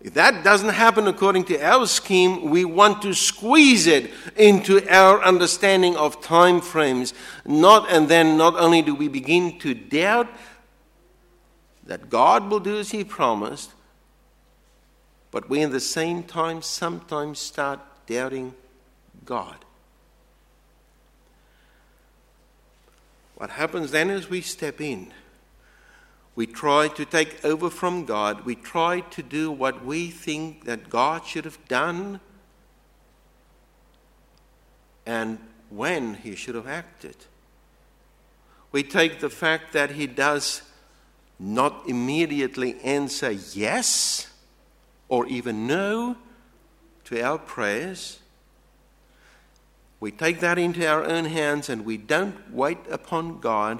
if 0.02 0.14
that 0.14 0.44
doesn't 0.44 0.70
happen 0.70 1.08
according 1.08 1.46
to 1.46 1.60
our 1.62 1.88
scheme, 1.88 2.50
we 2.50 2.66
want 2.66 3.02
to 3.02 3.14
squeeze 3.14 3.88
it 3.88 4.12
into 4.36 4.88
our 4.94 5.24
understanding 5.24 5.96
of 5.96 6.22
time 6.22 6.62
frames. 6.62 7.14
Not, 7.46 7.90
and 7.90 8.08
then 8.08 8.38
not 8.38 8.56
only 8.56 8.82
do 8.82 8.94
we 8.94 9.08
begin 9.08 9.58
to 9.60 9.74
doubt 9.74 10.28
that 11.86 12.10
God 12.10 12.52
will 12.52 12.60
do 12.60 12.78
as 12.78 12.92
He 12.92 13.04
promised, 13.04 13.72
but 15.32 15.50
we, 15.50 15.62
in 15.62 15.72
the 15.72 15.80
same 15.80 16.22
time, 16.22 16.62
sometimes 16.62 17.40
start 17.40 17.80
doubting 18.06 18.54
God. 19.26 19.56
What 23.36 23.52
happens 23.52 23.92
then 23.92 24.10
is 24.10 24.30
we 24.30 24.42
step 24.42 24.80
in. 24.80 25.12
We 26.36 26.48
try 26.48 26.88
to 26.88 27.06
take 27.06 27.44
over 27.46 27.70
from 27.70 28.06
God. 28.06 28.46
We 28.46 28.56
try 28.56 29.02
to 29.02 29.22
do 29.22 29.52
what 29.52 29.86
we 29.86 30.10
think 30.10 30.66
that 30.66 30.90
God 30.90 31.26
should 31.26 31.46
have 31.46 31.64
done 31.68 32.20
and 35.06 35.38
when 35.70 36.16
He 36.16 36.36
should 36.36 36.56
have 36.56 36.68
acted. 36.68 37.16
We 38.72 38.84
take 38.84 39.20
the 39.20 39.30
fact 39.30 39.74
that 39.74 39.92
He 39.92 40.08
does 40.08 40.64
not 41.40 41.84
immediately 41.88 42.80
answer 42.82 43.32
yes 43.32 44.32
or 45.10 45.28
even 45.28 45.68
no 45.68 46.16
to 47.06 47.22
our 47.22 47.38
prayers. 47.38 48.20
We 50.04 50.12
take 50.12 50.42
that 50.42 50.60
into 50.60 50.86
our 50.86 51.06
own 51.06 51.24
hands 51.24 51.70
and 51.70 51.86
we 51.86 51.96
don't 51.96 52.52
wait 52.52 52.78
upon 52.92 53.40
God. 53.40 53.80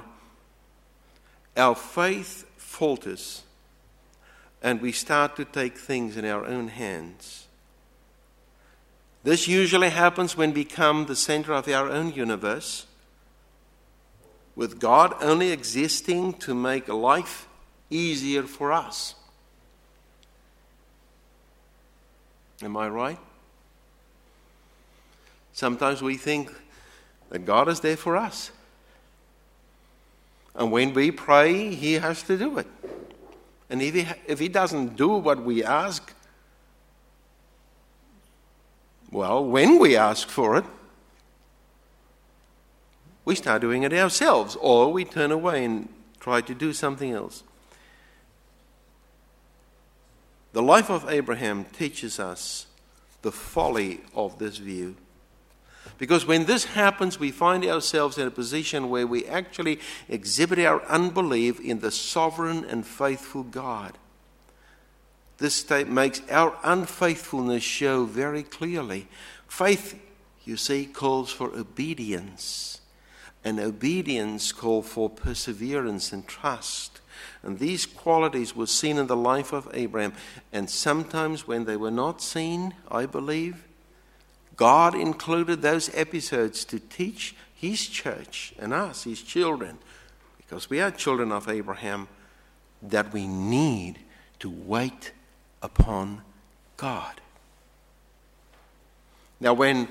Our 1.54 1.74
faith 1.74 2.46
falters 2.56 3.42
and 4.62 4.80
we 4.80 4.90
start 4.90 5.36
to 5.36 5.44
take 5.44 5.76
things 5.76 6.16
in 6.16 6.24
our 6.24 6.46
own 6.46 6.68
hands. 6.68 7.46
This 9.22 9.46
usually 9.46 9.90
happens 9.90 10.34
when 10.34 10.54
we 10.54 10.64
become 10.64 11.04
the 11.04 11.14
center 11.14 11.52
of 11.52 11.68
our 11.68 11.90
own 11.90 12.14
universe, 12.14 12.86
with 14.56 14.80
God 14.80 15.14
only 15.20 15.50
existing 15.50 16.32
to 16.38 16.54
make 16.54 16.88
life 16.88 17.46
easier 17.90 18.44
for 18.44 18.72
us. 18.72 19.14
Am 22.62 22.78
I 22.78 22.88
right? 22.88 23.18
Sometimes 25.54 26.02
we 26.02 26.16
think 26.16 26.52
that 27.30 27.46
God 27.46 27.68
is 27.68 27.78
there 27.78 27.96
for 27.96 28.16
us. 28.16 28.50
And 30.56 30.72
when 30.72 30.92
we 30.92 31.12
pray, 31.12 31.72
He 31.72 31.94
has 31.94 32.24
to 32.24 32.36
do 32.36 32.58
it. 32.58 32.66
And 33.70 33.80
if 33.80 33.94
He, 33.94 34.06
if 34.26 34.40
he 34.40 34.48
doesn't 34.48 34.96
do 34.96 35.08
what 35.08 35.42
we 35.42 35.64
ask, 35.64 36.12
well, 39.12 39.44
when 39.44 39.78
we 39.78 39.96
ask 39.96 40.28
for 40.28 40.56
it, 40.58 40.64
we 43.24 43.36
start 43.36 43.60
doing 43.62 43.84
it 43.84 43.92
ourselves, 43.92 44.56
or 44.60 44.92
we 44.92 45.04
turn 45.04 45.30
away 45.30 45.64
and 45.64 45.88
try 46.18 46.40
to 46.40 46.52
do 46.52 46.72
something 46.72 47.12
else. 47.12 47.44
The 50.52 50.62
life 50.62 50.90
of 50.90 51.08
Abraham 51.08 51.64
teaches 51.64 52.18
us 52.18 52.66
the 53.22 53.32
folly 53.32 54.00
of 54.14 54.38
this 54.38 54.58
view. 54.58 54.96
Because 55.98 56.26
when 56.26 56.46
this 56.46 56.64
happens, 56.64 57.20
we 57.20 57.30
find 57.30 57.64
ourselves 57.64 58.18
in 58.18 58.26
a 58.26 58.30
position 58.30 58.90
where 58.90 59.06
we 59.06 59.26
actually 59.26 59.80
exhibit 60.08 60.58
our 60.58 60.82
unbelief 60.86 61.60
in 61.60 61.80
the 61.80 61.90
sovereign 61.90 62.64
and 62.64 62.86
faithful 62.86 63.44
God. 63.44 63.96
This 65.38 65.54
state 65.54 65.88
makes 65.88 66.22
our 66.30 66.56
unfaithfulness 66.62 67.62
show 67.62 68.04
very 68.04 68.42
clearly. 68.42 69.08
Faith, 69.46 70.00
you 70.44 70.56
see, 70.56 70.86
calls 70.86 71.30
for 71.32 71.48
obedience, 71.54 72.80
and 73.44 73.60
obedience 73.60 74.52
calls 74.52 74.88
for 74.88 75.10
perseverance 75.10 76.12
and 76.12 76.26
trust. 76.26 77.00
And 77.42 77.58
these 77.58 77.84
qualities 77.84 78.56
were 78.56 78.66
seen 78.66 78.96
in 78.96 79.06
the 79.06 79.16
life 79.16 79.52
of 79.52 79.68
Abraham. 79.74 80.14
And 80.52 80.68
sometimes 80.70 81.46
when 81.46 81.64
they 81.64 81.76
were 81.76 81.90
not 81.90 82.22
seen, 82.22 82.74
I 82.90 83.06
believe, 83.06 83.64
God 84.56 84.94
included 84.94 85.62
those 85.62 85.94
episodes 85.94 86.64
to 86.66 86.78
teach 86.78 87.34
His 87.54 87.86
church 87.86 88.54
and 88.58 88.72
us, 88.72 89.04
His 89.04 89.22
children, 89.22 89.78
because 90.36 90.70
we 90.70 90.80
are 90.80 90.90
children 90.90 91.32
of 91.32 91.48
Abraham, 91.48 92.08
that 92.82 93.12
we 93.12 93.26
need 93.26 93.98
to 94.40 94.50
wait 94.50 95.12
upon 95.62 96.20
God. 96.76 97.20
Now, 99.40 99.54
when 99.54 99.88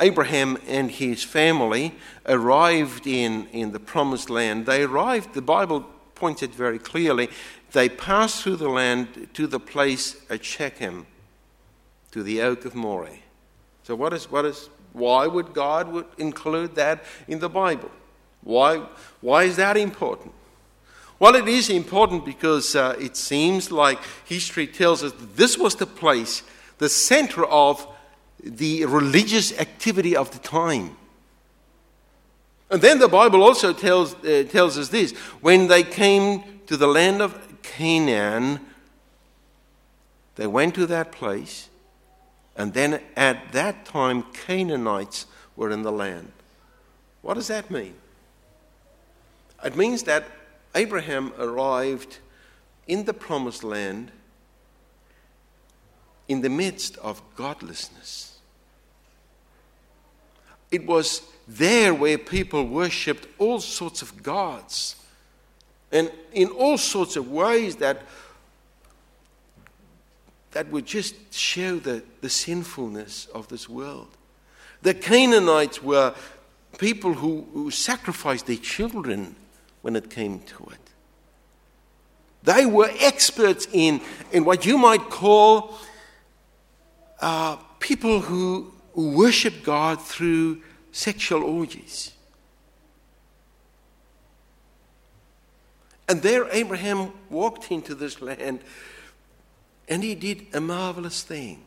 Abraham 0.00 0.58
and 0.66 0.90
his 0.90 1.22
family 1.22 1.94
arrived 2.26 3.06
in, 3.06 3.46
in 3.48 3.72
the 3.72 3.80
promised 3.80 4.28
land, 4.28 4.66
they 4.66 4.82
arrived, 4.82 5.34
the 5.34 5.42
Bible 5.42 5.82
points 6.14 6.42
it 6.42 6.52
very 6.52 6.78
clearly. 6.78 7.28
They 7.72 7.88
passed 7.88 8.42
through 8.42 8.56
the 8.56 8.68
land 8.68 9.28
to 9.34 9.46
the 9.46 9.60
place 9.60 10.16
at 10.28 10.44
Shechem, 10.44 11.06
to 12.10 12.22
the 12.22 12.40
oak 12.42 12.64
of 12.64 12.74
Moreh. 12.74 13.18
So, 13.84 13.94
what 13.94 14.12
is, 14.12 14.30
what 14.30 14.44
is, 14.44 14.68
why 14.92 15.26
would 15.26 15.52
God 15.52 15.92
would 15.92 16.06
include 16.18 16.74
that 16.74 17.04
in 17.28 17.38
the 17.38 17.48
Bible? 17.48 17.90
Why, 18.42 18.82
why 19.20 19.44
is 19.44 19.56
that 19.56 19.76
important? 19.76 20.32
Well, 21.18 21.36
it 21.36 21.46
is 21.46 21.70
important 21.70 22.24
because 22.24 22.74
uh, 22.74 22.96
it 22.98 23.16
seems 23.16 23.70
like 23.70 23.98
history 24.24 24.66
tells 24.66 25.02
us 25.04 25.12
this 25.34 25.56
was 25.56 25.76
the 25.76 25.86
place, 25.86 26.42
the 26.78 26.88
center 26.88 27.44
of 27.44 27.86
the 28.42 28.84
religious 28.86 29.58
activity 29.58 30.16
of 30.16 30.30
the 30.32 30.38
time. 30.38 30.96
And 32.70 32.82
then 32.82 32.98
the 32.98 33.08
Bible 33.08 33.42
also 33.42 33.72
tells, 33.72 34.14
uh, 34.24 34.44
tells 34.48 34.76
us 34.78 34.88
this 34.88 35.12
when 35.40 35.68
they 35.68 35.82
came 35.82 36.42
to 36.66 36.76
the 36.76 36.88
land 36.88 37.22
of 37.22 37.38
Canaan, 37.62 38.60
they 40.36 40.46
went 40.46 40.74
to 40.74 40.86
that 40.86 41.12
place, 41.12 41.68
and 42.56 42.72
then 42.72 43.00
at 43.16 43.52
that 43.52 43.84
time, 43.84 44.24
Canaanites 44.32 45.26
were 45.56 45.70
in 45.70 45.82
the 45.82 45.92
land. 45.92 46.32
What 47.22 47.34
does 47.34 47.48
that 47.48 47.70
mean? 47.70 47.94
It 49.64 49.76
means 49.76 50.02
that 50.04 50.26
Abraham 50.74 51.32
arrived 51.38 52.18
in 52.86 53.04
the 53.04 53.14
promised 53.14 53.64
land 53.64 54.10
in 56.28 56.42
the 56.42 56.48
midst 56.48 56.96
of 56.98 57.22
godlessness. 57.36 58.38
It 60.70 60.86
was 60.86 61.22
there 61.46 61.94
where 61.94 62.18
people 62.18 62.66
worshipped 62.66 63.28
all 63.38 63.60
sorts 63.60 64.02
of 64.02 64.22
gods 64.22 64.96
and 65.92 66.10
in 66.32 66.48
all 66.48 66.76
sorts 66.76 67.16
of 67.16 67.30
ways 67.30 67.76
that 67.76 68.02
that 70.54 70.70
would 70.70 70.86
just 70.86 71.34
show 71.34 71.78
the, 71.80 72.02
the 72.20 72.30
sinfulness 72.30 73.26
of 73.34 73.48
this 73.48 73.68
world. 73.68 74.08
The 74.82 74.94
Canaanites 74.94 75.82
were 75.82 76.14
people 76.78 77.12
who, 77.14 77.46
who 77.52 77.72
sacrificed 77.72 78.46
their 78.46 78.56
children 78.56 79.34
when 79.82 79.96
it 79.96 80.10
came 80.10 80.38
to 80.40 80.68
it. 80.70 80.78
They 82.44 82.66
were 82.66 82.88
experts 83.00 83.66
in, 83.72 84.00
in 84.30 84.44
what 84.44 84.64
you 84.64 84.78
might 84.78 85.10
call 85.10 85.76
uh, 87.20 87.56
people 87.80 88.20
who, 88.20 88.72
who 88.92 89.16
worship 89.16 89.64
God 89.64 90.00
through 90.00 90.62
sexual 90.92 91.42
orgies. 91.42 92.12
And 96.08 96.22
there 96.22 96.46
Abraham 96.52 97.10
walked 97.28 97.72
into 97.72 97.96
this 97.96 98.22
land 98.22 98.60
and 99.88 100.02
he 100.02 100.14
did 100.14 100.46
a 100.52 100.60
marvelous 100.60 101.22
thing. 101.22 101.64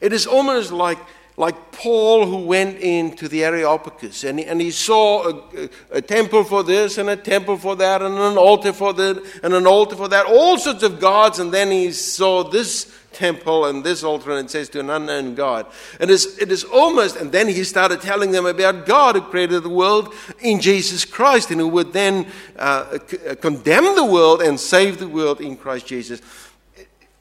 It 0.00 0.12
is 0.12 0.26
almost 0.26 0.72
like, 0.72 0.98
like 1.36 1.72
Paul 1.72 2.26
who 2.26 2.38
went 2.38 2.78
into 2.78 3.26
the 3.26 3.44
Areopagus 3.44 4.24
and 4.24 4.38
he, 4.38 4.44
and 4.44 4.60
he 4.60 4.70
saw 4.70 5.28
a, 5.28 5.68
a, 5.90 6.02
temple 6.02 6.44
for 6.44 6.62
this 6.62 6.98
and 6.98 7.08
a 7.08 7.16
temple 7.16 7.56
for 7.56 7.74
that 7.76 8.02
and 8.02 8.14
an 8.14 8.36
altar 8.36 8.72
for 8.72 8.92
that 8.92 9.22
and 9.42 9.54
an 9.54 9.66
altar 9.66 9.96
for 9.96 10.08
that, 10.08 10.26
all 10.26 10.58
sorts 10.58 10.82
of 10.82 11.00
gods, 11.00 11.38
and 11.38 11.52
then 11.52 11.70
he 11.70 11.90
saw 11.90 12.44
this 12.44 12.92
temple 13.12 13.66
and 13.66 13.84
this 13.84 14.02
altar 14.02 14.30
and 14.30 14.46
it 14.46 14.50
says 14.50 14.68
to 14.70 14.80
an 14.80 14.90
unknown 14.90 15.34
God. 15.34 15.66
It 16.00 16.10
is, 16.10 16.38
it 16.38 16.52
is 16.52 16.64
almost, 16.64 17.16
and 17.16 17.32
then 17.32 17.48
he 17.48 17.64
started 17.64 18.00
telling 18.00 18.30
them 18.30 18.46
about 18.46 18.86
God 18.86 19.14
who 19.14 19.22
created 19.22 19.62
the 19.62 19.68
world 19.70 20.12
in 20.40 20.60
Jesus 20.60 21.04
Christ 21.04 21.50
and 21.50 21.60
who 21.60 21.68
would 21.68 21.92
then 21.92 22.26
uh, 22.58 22.98
c- 23.06 23.18
condemn 23.36 23.94
the 23.94 24.04
world 24.04 24.42
and 24.42 24.58
save 24.58 24.98
the 24.98 25.08
world 25.08 25.40
in 25.40 25.56
Christ 25.56 25.86
Jesus. 25.86 26.20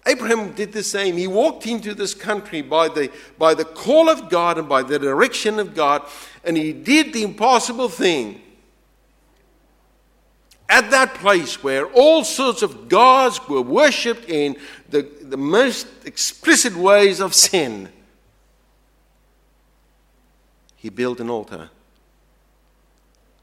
Abraham 0.08 0.54
did 0.54 0.72
the 0.74 0.84
same. 0.84 1.16
He 1.18 1.28
walked 1.28 1.68
into 1.68 1.94
this 1.94 2.14
country 2.14 2.62
by 2.62 2.88
the, 2.88 3.12
by 3.38 3.54
the 3.54 3.66
call 3.66 4.10
of 4.10 4.30
God 4.30 4.58
and 4.58 4.68
by 4.68 4.82
the 4.82 4.98
direction 4.98 5.60
of 5.60 5.76
God, 5.76 6.04
and 6.44 6.58
he 6.58 6.74
did 6.74 7.14
the 7.14 7.24
impossible 7.24 7.90
thing. 7.90 8.42
At 10.68 10.90
that 10.92 11.16
place 11.16 11.62
where 11.62 11.86
all 11.88 12.24
sorts 12.24 12.62
of 12.62 12.88
gods 12.88 13.48
were 13.48 13.62
worshipped 13.62 14.30
in 14.30 14.56
the, 14.90 15.02
the 15.22 15.38
most 15.38 15.86
explicit 16.06 16.76
ways 16.76 17.20
of 17.20 17.36
sin, 17.36 17.90
he 20.78 20.90
built 20.90 21.20
an 21.20 21.30
altar. 21.30 21.70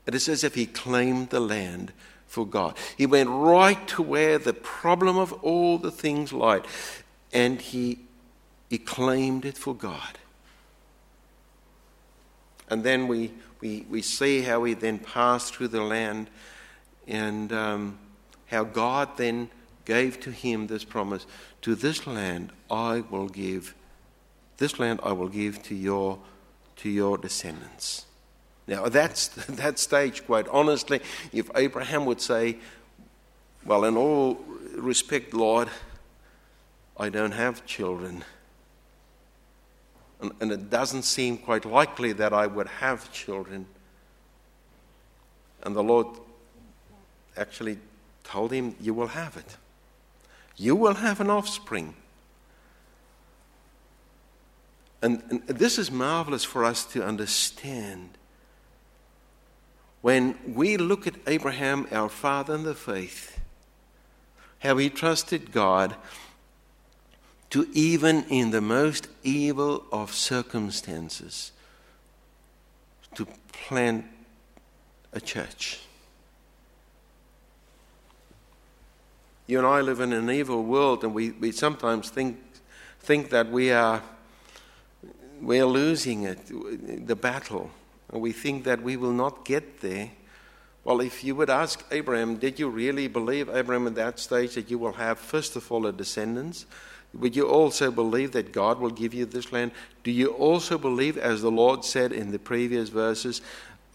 It 0.07 0.15
is 0.15 0.29
as 0.29 0.43
if 0.43 0.55
he 0.55 0.65
claimed 0.65 1.29
the 1.29 1.39
land 1.39 1.93
for 2.29 2.47
God. 2.47 2.77
He 2.97 3.07
went 3.07 3.31
right 3.31 3.89
to 3.89 4.03
where 4.03 4.39
the 4.39 4.53
problem 4.53 5.17
of 5.17 5.33
all 5.43 5.79
the 5.79 5.91
things 5.91 6.33
lied, 6.33 6.67
and 7.33 7.61
he, 7.61 7.99
he 8.71 8.79
claimed 8.79 9.45
it 9.45 9.59
for 9.59 9.75
God. 9.75 10.19
And 12.71 12.85
then 12.85 13.09
we, 13.09 13.33
we, 13.61 13.87
we 13.89 14.03
see 14.03 14.43
how 14.43 14.63
he 14.65 14.75
then 14.75 14.99
passed 14.99 15.55
through 15.55 15.69
the 15.69 15.83
land 15.83 16.29
and 17.07 17.51
um, 17.53 17.99
how 18.47 18.65
God 18.65 19.17
then 19.17 19.49
gave 19.87 20.21
to 20.21 20.31
him 20.31 20.67
this 20.67 20.85
promise 20.85 21.27
To 21.63 21.75
this 21.75 22.07
land 22.07 22.53
I 22.71 23.01
will 23.11 23.29
give, 23.29 23.75
this 24.59 24.79
land 24.79 25.01
I 25.03 25.13
will 25.13 25.29
give 25.29 25.63
to 25.65 25.75
your, 25.75 26.19
to 26.77 26.91
your 26.91 27.17
descendants. 27.17 28.05
Now, 28.69 28.87
that's 28.89 29.29
that 29.49 29.81
stage, 29.81 30.25
quite 30.27 30.47
honestly, 30.49 31.01
if 31.33 31.51
Abraham 31.57 32.05
would 32.05 32.21
say, 32.21 32.59
Well, 33.65 33.85
in 33.85 33.97
all 33.97 34.39
respect, 34.77 35.35
Lord, 35.35 35.69
I 36.97 37.09
don't 37.09 37.33
have 37.33 37.67
children. 37.67 38.25
And, 40.21 40.33
and 40.41 40.53
it 40.53 40.69
doesn't 40.69 41.03
seem 41.03 41.39
quite 41.39 41.65
likely 41.65 42.13
that 42.13 42.33
I 42.33 42.47
would 42.47 42.67
have 42.67 43.11
children. 43.13 43.67
And 45.63 45.75
the 45.75 45.83
Lord 45.83 46.07
actually 47.37 47.79
told 48.23 48.53
him, 48.53 48.77
You 48.81 48.93
will 48.93 49.09
have 49.09 49.37
it. 49.37 49.57
You 50.57 50.77
will 50.77 50.95
have 50.95 51.21
an 51.21 51.31
offspring. 51.31 51.95
And, 55.01 55.23
and 55.31 55.47
this 55.47 55.79
is 55.79 55.91
marvelous 55.91 56.45
for 56.45 56.65
us 56.65 56.85
to 56.87 57.05
understand 57.05 58.18
when 60.01 60.39
we 60.47 60.77
look 60.77 61.07
at 61.07 61.15
Abraham, 61.27 61.87
our 61.91 62.09
father 62.09 62.55
in 62.55 62.63
the 62.63 62.75
faith, 62.75 63.41
how 64.61 64.77
he 64.77 64.91
trusted 64.91 65.53
God 65.53 65.97
to 67.51 67.69
even 67.73 68.25
in 68.25 68.51
the 68.51 68.61
most 68.61 69.09
evil 69.23 69.85
of 69.91 70.13
circumstances 70.13 71.53
to 73.15 73.27
plant 73.53 74.05
a 75.13 75.21
church. 75.21 75.81
You 79.47 79.59
and 79.59 79.67
I 79.67 79.81
live 79.81 80.01
in 80.01 80.13
an 80.13 80.31
evil 80.31 80.63
world, 80.63 81.05
and 81.05 81.15
we, 81.15 81.31
we 81.31 81.53
sometimes 81.53 82.11
think, 82.11 82.39
think 83.01 83.31
that 83.31 83.51
we 83.51 83.73
are, 83.73 84.03
we 85.41 85.59
are 85.59 85.67
losing 85.67 86.25
it, 86.25 87.07
the 87.07 87.17
battle 87.17 87.71
and 88.13 88.21
we 88.21 88.33
think 88.33 88.65
that 88.65 88.83
we 88.83 88.97
will 88.97 89.13
not 89.13 89.45
get 89.45 89.81
there. 89.81 90.11
Well, 90.85 91.01
if 91.01 91.23
you 91.23 91.35
would 91.35 91.51
ask 91.51 91.85
Abraham, 91.91 92.37
did 92.37 92.59
you 92.59 92.69
really 92.69 93.09
believe, 93.09 93.49
Abraham, 93.49 93.87
at 93.87 93.95
that 93.97 94.19
stage, 94.19 94.55
that 94.55 94.71
you 94.71 94.79
will 94.79 94.93
have, 94.93 95.19
first 95.19 95.57
of 95.57 95.71
all, 95.71 95.87
a 95.87 95.93
descendants? 95.93 96.65
Would 97.15 97.37
you 97.37 97.49
also 97.49 97.91
believe 97.91 98.33
that 98.33 98.53
God 98.53 98.79
will 98.79 98.91
give 98.91 99.13
you 99.13 99.27
this 99.27 99.53
land? 99.53 99.73
Do 100.03 100.11
you 100.11 100.29
also 100.29 100.79
believe, 100.79 101.19
as 101.19 101.43
the 101.43 101.51
Lord 101.51 101.85
said 101.85 102.13
in 102.13 102.31
the 102.31 102.39
previous 102.39 102.89
verses, 102.89 103.43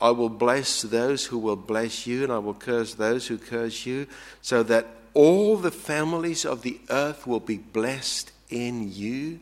I 0.01 0.11
will 0.11 0.29
bless 0.29 0.81
those 0.81 1.25
who 1.25 1.37
will 1.37 1.55
bless 1.55 2.05
you, 2.05 2.23
and 2.23 2.31
I 2.31 2.39
will 2.39 2.53
curse 2.53 2.93
those 2.95 3.27
who 3.27 3.37
curse 3.37 3.85
you, 3.85 4.07
so 4.41 4.63
that 4.63 4.87
all 5.13 5.57
the 5.57 5.71
families 5.71 6.45
of 6.45 6.61
the 6.61 6.79
earth 6.89 7.25
will 7.25 7.39
be 7.39 7.57
blessed 7.57 8.31
in 8.49 8.91
you? 8.91 9.39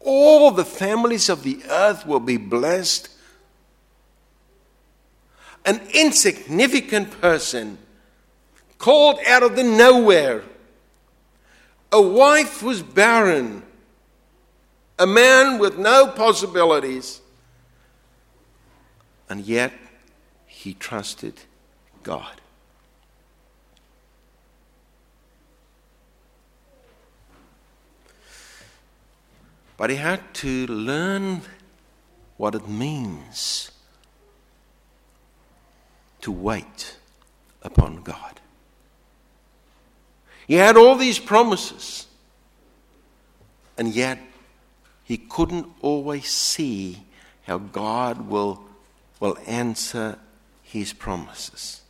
All 0.00 0.50
the 0.50 0.64
families 0.64 1.28
of 1.28 1.42
the 1.42 1.60
earth 1.68 2.06
will 2.06 2.20
be 2.20 2.36
blessed 2.36 3.08
an 5.66 5.80
insignificant 5.92 7.20
person 7.20 7.76
called 8.78 9.18
out 9.26 9.42
of 9.42 9.56
the 9.56 9.64
nowhere, 9.64 10.44
a 11.90 12.00
wife 12.00 12.60
who's 12.60 12.82
barren, 12.82 13.64
a 14.98 15.06
man 15.06 15.58
with 15.58 15.76
no 15.76 16.06
possibilities, 16.06 17.20
and 19.28 19.44
yet 19.44 19.72
he 20.46 20.72
trusted 20.72 21.34
God. 22.04 22.40
But 29.76 29.90
he 29.90 29.96
had 29.96 30.32
to 30.34 30.66
learn 30.68 31.42
what 32.36 32.54
it 32.54 32.68
means 32.68 33.72
to 36.26 36.32
wait 36.32 36.96
upon 37.62 38.02
God. 38.02 38.40
He 40.48 40.54
had 40.54 40.76
all 40.76 40.96
these 40.96 41.20
promises, 41.20 42.08
and 43.78 43.94
yet 43.94 44.18
he 45.04 45.18
couldn't 45.18 45.68
always 45.82 46.28
see 46.28 47.04
how 47.44 47.58
God 47.58 48.28
will, 48.28 48.64
will 49.20 49.38
answer 49.46 50.18
his 50.64 50.92
promises. 50.92 51.82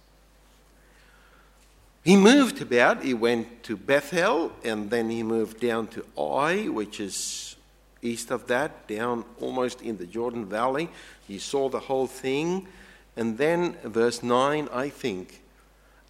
He 2.05 2.15
moved 2.15 2.61
about. 2.61 3.03
He 3.05 3.15
went 3.15 3.63
to 3.63 3.75
Bethel, 3.75 4.53
and 4.63 4.91
then 4.91 5.09
he 5.09 5.23
moved 5.23 5.61
down 5.61 5.87
to 5.89 6.05
Ai, 6.15 6.69
which 6.69 7.01
is 7.01 7.57
east 8.03 8.31
of 8.31 8.49
that, 8.49 8.87
down 8.87 9.25
almost 9.41 9.81
in 9.81 9.97
the 9.97 10.05
Jordan 10.05 10.45
Valley. 10.45 10.91
He 11.27 11.39
saw 11.39 11.71
the 11.71 11.81
whole 11.81 12.07
thing. 12.07 12.69
And 13.17 13.39
then 13.39 13.77
verse 13.83 14.23
9, 14.23 14.69
I 14.73 14.89
think, 14.91 15.43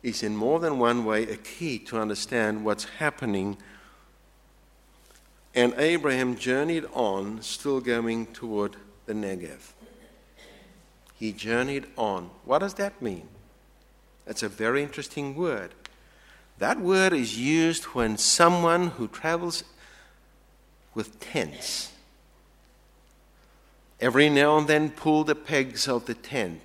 is 0.03 0.23
in 0.23 0.37
more 0.37 0.59
than 0.59 0.79
one 0.79 1.05
way 1.05 1.23
a 1.25 1.37
key 1.37 1.79
to 1.81 1.99
understand 1.99 2.65
what's 2.65 2.85
happening. 2.85 3.57
And 5.55 5.73
Abraham 5.77 6.37
journeyed 6.37 6.85
on, 6.93 7.43
still 7.43 7.81
going 7.81 8.27
toward 8.27 8.77
the 9.07 9.13
Negev. 9.13 9.73
He 11.15 11.33
journeyed 11.33 11.87
on. 11.97 12.31
What 12.45 12.59
does 12.59 12.75
that 12.75 13.01
mean? 13.01 13.29
That's 14.27 14.43
a 14.43 14.49
very 14.49 14.83
interesting 14.83 15.35
word. 15.35 15.71
That 16.59 16.81
word 16.81 17.13
is 17.13 17.39
used 17.39 17.85
when 17.85 18.19
someone 18.19 18.89
who 18.89 19.09
travels 19.09 19.63
with 20.95 21.21
tents 21.21 21.93
every 24.01 24.29
now 24.29 24.59
and 24.59 24.67
then 24.67 24.91
pull 24.91 25.25
the 25.25 25.35
pegs 25.35 25.89
of 25.89 26.07
the 26.07 26.15
tent 26.15 26.61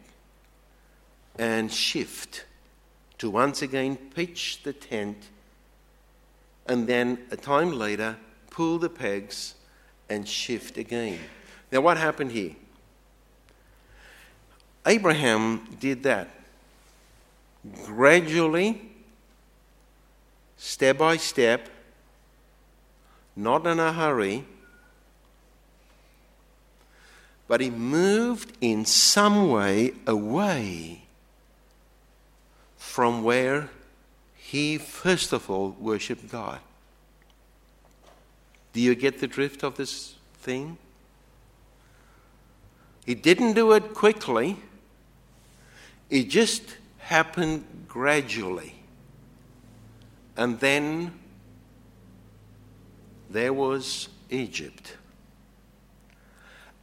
and 1.38 1.72
shift 1.72 2.46
to 3.18 3.30
once 3.30 3.62
again 3.62 3.96
pitch 4.16 4.62
the 4.64 4.74
tent 4.74 5.30
and 6.68 6.88
then 6.88 7.18
a 7.32 7.38
time 7.38 7.72
later 7.72 8.18
pull 8.50 8.78
the 8.78 8.90
pegs 8.90 9.56
and 10.10 10.28
shift 10.28 10.78
again. 10.78 11.20
Now, 11.72 11.82
what 11.82 11.98
happened 11.98 12.32
here? 12.32 12.56
Abraham 14.86 15.78
did 15.80 16.04
that 16.04 16.30
gradually, 17.86 18.82
step 20.58 20.98
by 20.98 21.18
step, 21.18 21.70
not 23.36 23.66
in 23.68 23.80
a 23.80 23.94
hurry, 23.94 24.44
but 27.48 27.62
he 27.62 27.70
moved 27.70 28.58
in 28.62 28.86
some 28.86 29.50
way 29.50 29.94
away 30.08 31.01
from 32.92 33.24
where 33.24 33.70
he 34.36 34.78
first 34.78 35.32
of 35.32 35.50
all 35.50 35.70
worshiped 35.80 36.30
God. 36.30 36.60
Do 38.74 38.82
you 38.82 38.96
get 38.96 39.22
the 39.22 39.28
drift 39.28 39.64
of 39.64 39.78
this 39.78 40.16
thing? 40.42 40.78
He 43.06 43.16
didn't 43.16 43.54
do 43.54 43.72
it 43.72 43.94
quickly, 43.94 44.58
it 46.10 46.24
just 46.24 46.64
happened 46.98 47.64
gradually. 47.88 48.76
And 50.36 50.60
then 50.60 51.14
there 53.30 53.54
was 53.54 54.10
Egypt. 54.30 54.98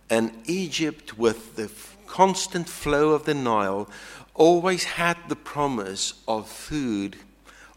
And 0.09 0.33
Egypt, 0.47 1.19
with 1.19 1.57
the 1.57 1.71
constant 2.07 2.67
flow 2.67 3.11
of 3.11 3.27
the 3.27 3.35
Nile, 3.35 3.91
always 4.39 4.85
had 4.85 5.19
the 5.29 5.37
promise 5.37 6.15
of 6.27 6.49
food, 6.49 7.17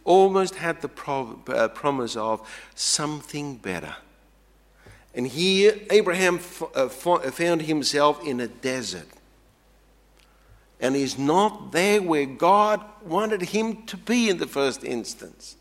almost 0.05 0.55
had 0.55 0.81
the 0.81 0.87
pro- 0.87 1.39
uh, 1.47 1.67
promise 1.67 2.15
of 2.15 2.47
something 2.75 3.55
better. 3.55 3.95
And 5.13 5.27
here, 5.27 5.77
Abraham 5.89 6.35
f- 6.35 6.63
uh, 6.75 6.85
f- 6.85 7.33
found 7.33 7.63
himself 7.63 8.23
in 8.25 8.39
a 8.39 8.47
desert. 8.47 9.07
And 10.79 10.95
he's 10.95 11.17
not 11.17 11.71
there 11.71 12.01
where 12.01 12.25
God 12.25 12.83
wanted 13.03 13.41
him 13.41 13.83
to 13.87 13.97
be 13.97 14.29
in 14.29 14.37
the 14.37 14.47
first 14.47 14.83
instance. 14.83 15.57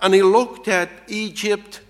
And 0.00 0.14
he 0.14 0.22
looked 0.22 0.68
at 0.68 0.90
Egypt 1.06 1.80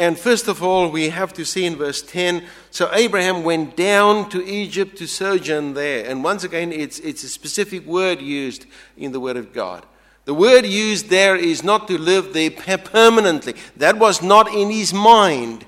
and 0.00 0.18
first 0.18 0.48
of 0.48 0.62
all, 0.62 0.88
we 0.88 1.10
have 1.10 1.34
to 1.34 1.44
see 1.44 1.66
in 1.66 1.76
verse 1.76 2.00
10 2.00 2.46
so 2.70 2.88
Abraham 2.94 3.44
went 3.44 3.76
down 3.76 4.30
to 4.30 4.42
Egypt 4.42 4.96
to 4.96 5.06
sojourn 5.06 5.74
there. 5.74 6.08
And 6.08 6.24
once 6.24 6.42
again, 6.42 6.72
it's, 6.72 6.98
it's 7.00 7.22
a 7.22 7.28
specific 7.28 7.84
word 7.84 8.22
used 8.22 8.64
in 8.96 9.12
the 9.12 9.20
Word 9.20 9.36
of 9.36 9.52
God. 9.52 9.84
The 10.24 10.32
word 10.32 10.64
used 10.64 11.10
there 11.10 11.36
is 11.36 11.62
not 11.62 11.86
to 11.88 11.98
live 11.98 12.32
there 12.32 12.50
permanently, 12.50 13.56
that 13.76 13.98
was 13.98 14.22
not 14.22 14.50
in 14.54 14.70
his 14.70 14.94
mind. 14.94 15.66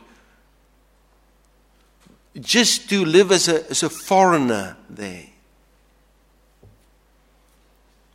Just 2.41 2.89
to 2.89 3.05
live 3.05 3.33
as 3.33 3.49
a, 3.49 3.69
as 3.69 3.83
a 3.83 3.91
foreigner 3.91 4.79
there. 4.89 5.27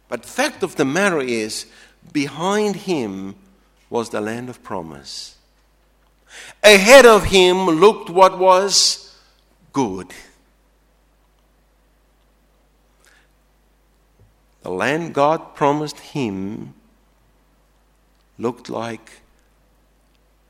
But 0.09 0.25
fact 0.25 0.63
of 0.63 0.77
the 0.77 0.85
matter 0.85 1.21
is, 1.21 1.67
behind 2.11 2.75
him 2.75 3.35
was 3.91 4.09
the 4.09 4.21
land 4.21 4.49
of 4.49 4.63
promise. 4.63 5.36
Ahead 6.63 7.05
of 7.05 7.25
him 7.25 7.65
looked 7.65 8.09
what 8.09 8.37
was 8.37 9.15
good. 9.73 10.13
The 14.63 14.69
land 14.69 15.13
God 15.13 15.55
promised 15.55 15.99
him 15.99 16.73
looked 18.37 18.69
like 18.69 19.21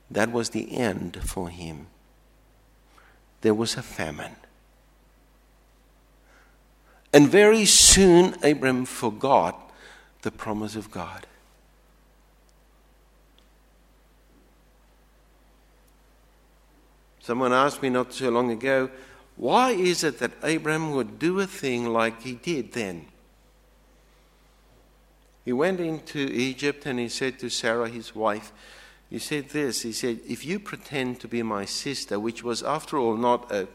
that 0.09 0.31
was 0.31 0.49
the 0.49 0.77
end 0.77 1.19
for 1.23 1.49
him. 1.49 1.87
There 3.41 3.53
was 3.53 3.77
a 3.77 3.83
famine. 3.83 4.35
And 7.13 7.29
very 7.29 7.65
soon, 7.65 8.35
Abram 8.43 8.85
forgot 8.85 9.71
the 10.23 10.31
promise 10.31 10.75
of 10.75 10.91
God. 10.91 11.27
Someone 17.27 17.51
asked 17.51 17.81
me 17.81 17.89
not 17.89 18.13
so 18.13 18.29
long 18.29 18.51
ago, 18.51 18.89
why 19.35 19.71
is 19.71 20.01
it 20.01 20.19
that 20.19 20.31
Abraham 20.45 20.91
would 20.91 21.19
do 21.19 21.41
a 21.41 21.45
thing 21.45 21.91
like 21.91 22.21
he 22.21 22.35
did 22.35 22.71
then? 22.71 23.07
He 25.43 25.51
went 25.51 25.81
into 25.81 26.19
Egypt 26.19 26.85
and 26.85 26.97
he 26.97 27.09
said 27.09 27.37
to 27.39 27.49
Sarah, 27.49 27.89
his 27.89 28.15
wife, 28.15 28.53
he 29.09 29.19
said 29.19 29.49
this 29.49 29.81
He 29.81 29.91
said, 29.91 30.21
If 30.25 30.45
you 30.45 30.57
pretend 30.57 31.19
to 31.19 31.27
be 31.27 31.43
my 31.43 31.65
sister, 31.65 32.17
which 32.17 32.45
was 32.45 32.63
after 32.63 32.97
all 32.97 33.17
not 33.17 33.51
a, 33.51 33.67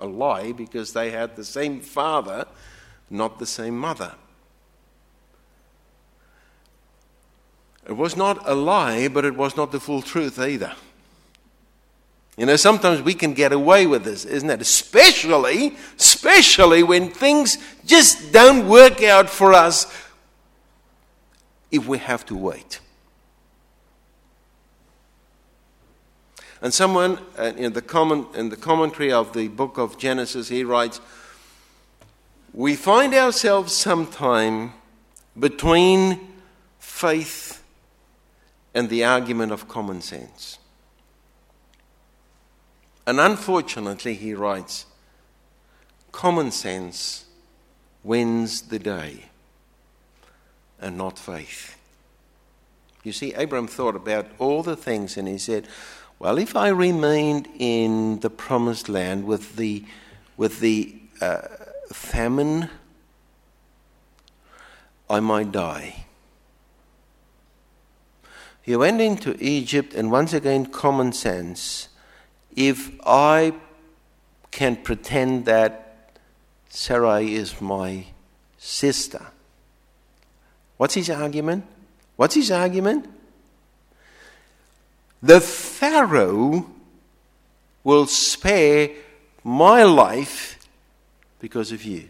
a 0.00 0.08
lie 0.08 0.50
because 0.50 0.92
they 0.92 1.12
had 1.12 1.36
the 1.36 1.44
same 1.44 1.82
father, 1.82 2.44
not 3.08 3.38
the 3.38 3.46
same 3.46 3.78
mother. 3.78 4.16
It 7.88 7.96
was 7.96 8.16
not 8.16 8.42
a 8.48 8.56
lie, 8.56 9.06
but 9.06 9.24
it 9.24 9.36
was 9.36 9.56
not 9.56 9.70
the 9.70 9.78
full 9.78 10.02
truth 10.02 10.40
either. 10.40 10.74
You 12.36 12.44
know, 12.44 12.56
sometimes 12.56 13.00
we 13.00 13.14
can 13.14 13.32
get 13.32 13.52
away 13.52 13.86
with 13.86 14.04
this, 14.04 14.26
isn't 14.26 14.50
it? 14.50 14.60
Especially, 14.60 15.74
especially 15.98 16.82
when 16.82 17.10
things 17.10 17.56
just 17.84 18.30
don't 18.30 18.68
work 18.68 19.02
out 19.02 19.30
for 19.30 19.54
us 19.54 19.86
if 21.70 21.88
we 21.88 21.98
have 21.98 22.26
to 22.26 22.36
wait. 22.36 22.80
And 26.60 26.74
someone 26.74 27.18
uh, 27.38 27.52
in, 27.56 27.72
the 27.72 27.82
comment, 27.82 28.28
in 28.34 28.48
the 28.50 28.56
commentary 28.56 29.12
of 29.12 29.32
the 29.32 29.48
book 29.48 29.78
of 29.78 29.98
Genesis, 29.98 30.48
he 30.48 30.64
writes, 30.64 31.00
We 32.52 32.76
find 32.76 33.14
ourselves 33.14 33.72
sometime 33.72 34.72
between 35.38 36.32
faith 36.78 37.62
and 38.74 38.88
the 38.88 39.04
argument 39.04 39.52
of 39.52 39.68
common 39.68 40.00
sense. 40.00 40.58
And 43.06 43.20
unfortunately, 43.20 44.14
he 44.14 44.34
writes, 44.34 44.86
common 46.10 46.50
sense 46.50 47.26
wins 48.02 48.62
the 48.62 48.78
day 48.78 49.26
and 50.80 50.96
not 50.96 51.18
faith. 51.18 51.76
You 53.04 53.12
see, 53.12 53.32
Abram 53.34 53.68
thought 53.68 53.94
about 53.94 54.26
all 54.38 54.62
the 54.62 54.76
things 54.76 55.16
and 55.16 55.28
he 55.28 55.38
said, 55.38 55.68
Well, 56.18 56.38
if 56.38 56.56
I 56.56 56.68
remained 56.68 57.48
in 57.58 58.18
the 58.20 58.30
promised 58.30 58.88
land 58.88 59.24
with 59.26 59.56
the, 59.56 59.84
with 60.36 60.58
the 60.60 60.96
uh, 61.20 61.42
famine, 61.92 62.70
I 65.08 65.20
might 65.20 65.52
die. 65.52 66.06
He 68.62 68.74
went 68.74 69.00
into 69.00 69.36
Egypt, 69.38 69.94
and 69.94 70.10
once 70.10 70.32
again, 70.32 70.66
common 70.66 71.12
sense 71.12 71.88
if 72.56 72.90
I 73.04 73.52
can 74.50 74.76
pretend 74.76 75.44
that 75.44 76.18
Sarai 76.70 77.34
is 77.34 77.60
my 77.60 78.06
sister. 78.56 79.26
What's 80.78 80.94
his 80.94 81.10
argument? 81.10 81.64
What's 82.16 82.34
his 82.34 82.50
argument? 82.50 83.06
The 85.22 85.40
Pharaoh 85.40 86.66
will 87.84 88.06
spare 88.06 88.90
my 89.44 89.84
life 89.84 90.58
because 91.38 91.72
of 91.72 91.84
you. 91.84 92.08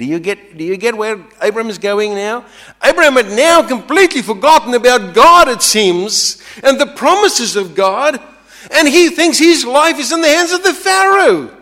Do 0.00 0.06
you 0.06 0.18
get, 0.18 0.56
do 0.56 0.64
you 0.64 0.78
get 0.78 0.96
where 0.96 1.22
Abram 1.42 1.68
is 1.68 1.76
going 1.76 2.14
now? 2.14 2.46
Abram 2.80 3.16
had 3.16 3.32
now 3.32 3.62
completely 3.62 4.22
forgotten 4.22 4.72
about 4.72 5.14
God, 5.14 5.46
it 5.46 5.60
seems, 5.60 6.42
and 6.64 6.80
the 6.80 6.86
promises 6.86 7.54
of 7.54 7.74
God, 7.74 8.18
and 8.70 8.88
he 8.88 9.10
thinks 9.10 9.36
his 9.36 9.62
life 9.66 9.98
is 9.98 10.10
in 10.10 10.22
the 10.22 10.28
hands 10.28 10.52
of 10.52 10.62
the 10.62 10.72
Pharaoh. 10.72 11.54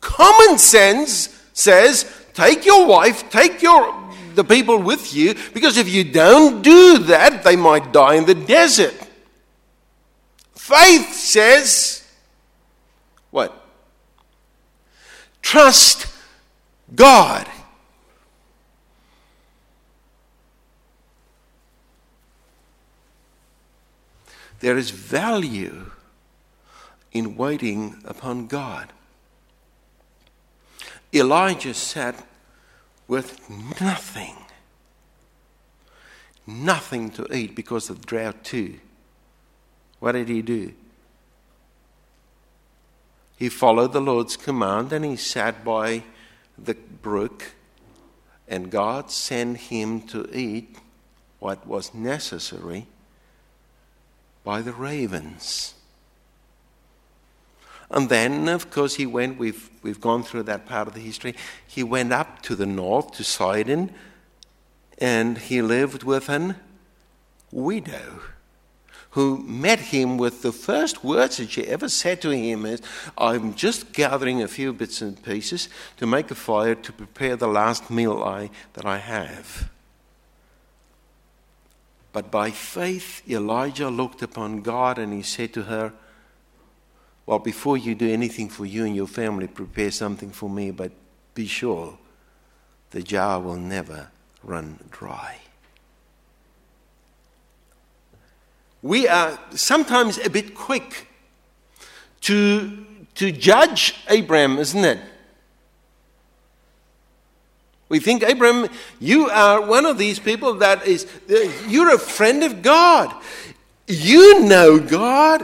Common 0.00 0.56
sense 0.56 1.36
says 1.52 2.08
take 2.32 2.64
your 2.64 2.86
wife, 2.86 3.28
take 3.28 3.60
your, 3.60 4.12
the 4.36 4.44
people 4.44 4.78
with 4.78 5.12
you, 5.12 5.34
because 5.52 5.78
if 5.78 5.88
you 5.88 6.04
don't 6.04 6.62
do 6.62 6.98
that, 6.98 7.42
they 7.42 7.56
might 7.56 7.92
die 7.92 8.14
in 8.14 8.24
the 8.24 8.36
desert. 8.36 8.94
Faith 10.54 11.12
says, 11.12 12.08
what? 13.32 13.66
Trust 15.42 16.14
God. 16.94 17.48
There 24.60 24.76
is 24.76 24.90
value 24.90 25.90
in 27.12 27.36
waiting 27.36 28.02
upon 28.04 28.46
God. 28.46 28.92
Elijah 31.12 31.74
sat 31.74 32.26
with 33.06 33.48
nothing, 33.80 34.36
nothing 36.46 37.10
to 37.10 37.34
eat 37.34 37.54
because 37.54 37.88
of 37.88 38.04
drought, 38.04 38.44
too. 38.44 38.78
What 40.00 40.12
did 40.12 40.28
he 40.28 40.42
do? 40.42 40.74
He 43.36 43.48
followed 43.48 43.92
the 43.92 44.00
Lord's 44.00 44.36
command 44.36 44.92
and 44.92 45.04
he 45.04 45.16
sat 45.16 45.64
by 45.64 46.02
the 46.62 46.74
brook, 46.74 47.52
and 48.46 48.70
God 48.70 49.10
sent 49.10 49.58
him 49.58 50.02
to 50.08 50.28
eat 50.32 50.76
what 51.38 51.66
was 51.66 51.94
necessary 51.94 52.86
by 54.44 54.62
the 54.62 54.72
ravens. 54.72 55.74
And 57.90 58.08
then, 58.08 58.48
of 58.48 58.70
course, 58.70 58.96
he 58.96 59.06
went, 59.06 59.38
we've, 59.38 59.70
we've 59.82 60.00
gone 60.00 60.22
through 60.22 60.42
that 60.44 60.66
part 60.66 60.88
of 60.88 60.94
the 60.94 61.00
history. 61.00 61.34
He 61.66 61.82
went 61.82 62.12
up 62.12 62.42
to 62.42 62.54
the 62.54 62.66
north, 62.66 63.12
to 63.12 63.24
Sidon, 63.24 63.90
and 64.98 65.38
he 65.38 65.62
lived 65.62 66.02
with 66.02 66.28
an 66.28 66.56
widow 67.50 68.20
who 69.18 69.38
met 69.38 69.80
him 69.80 70.16
with 70.16 70.42
the 70.42 70.52
first 70.52 71.02
words 71.02 71.38
that 71.38 71.50
she 71.50 71.66
ever 71.66 71.88
said 71.88 72.22
to 72.22 72.30
him 72.30 72.64
is, 72.64 72.80
I'm 73.18 73.52
just 73.54 73.92
gathering 73.92 74.42
a 74.42 74.46
few 74.46 74.72
bits 74.72 75.02
and 75.02 75.20
pieces 75.20 75.68
to 75.96 76.06
make 76.06 76.30
a 76.30 76.36
fire 76.36 76.76
to 76.76 76.92
prepare 76.92 77.34
the 77.34 77.48
last 77.48 77.90
meal 77.90 78.22
I, 78.22 78.48
that 78.74 78.86
I 78.86 78.98
have. 78.98 79.70
But 82.12 82.30
by 82.30 82.52
faith, 82.52 83.28
Elijah 83.28 83.90
looked 83.90 84.22
upon 84.22 84.62
God 84.62 85.00
and 85.00 85.12
he 85.12 85.22
said 85.22 85.52
to 85.54 85.64
her, 85.64 85.92
Well, 87.26 87.40
before 87.40 87.76
you 87.76 87.96
do 87.96 88.08
anything 88.08 88.48
for 88.48 88.66
you 88.66 88.84
and 88.84 88.94
your 88.94 89.08
family, 89.08 89.48
prepare 89.48 89.90
something 89.90 90.30
for 90.30 90.48
me, 90.48 90.70
but 90.70 90.92
be 91.34 91.48
sure 91.48 91.98
the 92.90 93.02
jar 93.02 93.40
will 93.40 93.56
never 93.56 94.10
run 94.44 94.78
dry. 94.92 95.38
We 98.82 99.08
are 99.08 99.38
sometimes 99.50 100.18
a 100.18 100.30
bit 100.30 100.54
quick 100.54 101.08
to, 102.22 102.86
to 103.16 103.32
judge 103.32 103.94
Abraham, 104.08 104.58
isn't 104.58 104.84
it? 104.84 105.00
We 107.88 108.00
think, 108.00 108.22
Abraham, 108.22 108.68
you 109.00 109.30
are 109.30 109.64
one 109.64 109.86
of 109.86 109.96
these 109.96 110.18
people 110.18 110.54
that 110.54 110.86
is, 110.86 111.06
uh, 111.30 111.50
you're 111.66 111.94
a 111.94 111.98
friend 111.98 112.42
of 112.42 112.60
God. 112.60 113.14
You 113.86 114.44
know 114.44 114.78
God. 114.78 115.42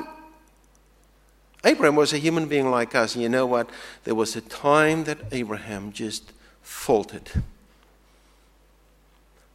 Abraham 1.64 1.96
was 1.96 2.12
a 2.12 2.18
human 2.18 2.46
being 2.46 2.70
like 2.70 2.94
us, 2.94 3.14
and 3.14 3.22
you 3.22 3.30
know 3.30 3.46
what? 3.46 3.70
There 4.04 4.14
was 4.14 4.36
a 4.36 4.42
time 4.42 5.04
that 5.04 5.18
Abraham 5.32 5.92
just 5.92 6.32
faltered. 6.60 7.30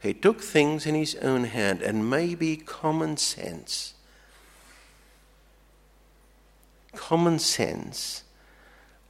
He 0.01 0.13
took 0.13 0.41
things 0.41 0.85
in 0.85 0.95
his 0.95 1.15
own 1.15 1.43
hand, 1.43 1.81
and 1.81 2.09
maybe 2.09 2.55
common 2.55 3.17
sense, 3.17 3.93
common 6.95 7.39
sense 7.39 8.23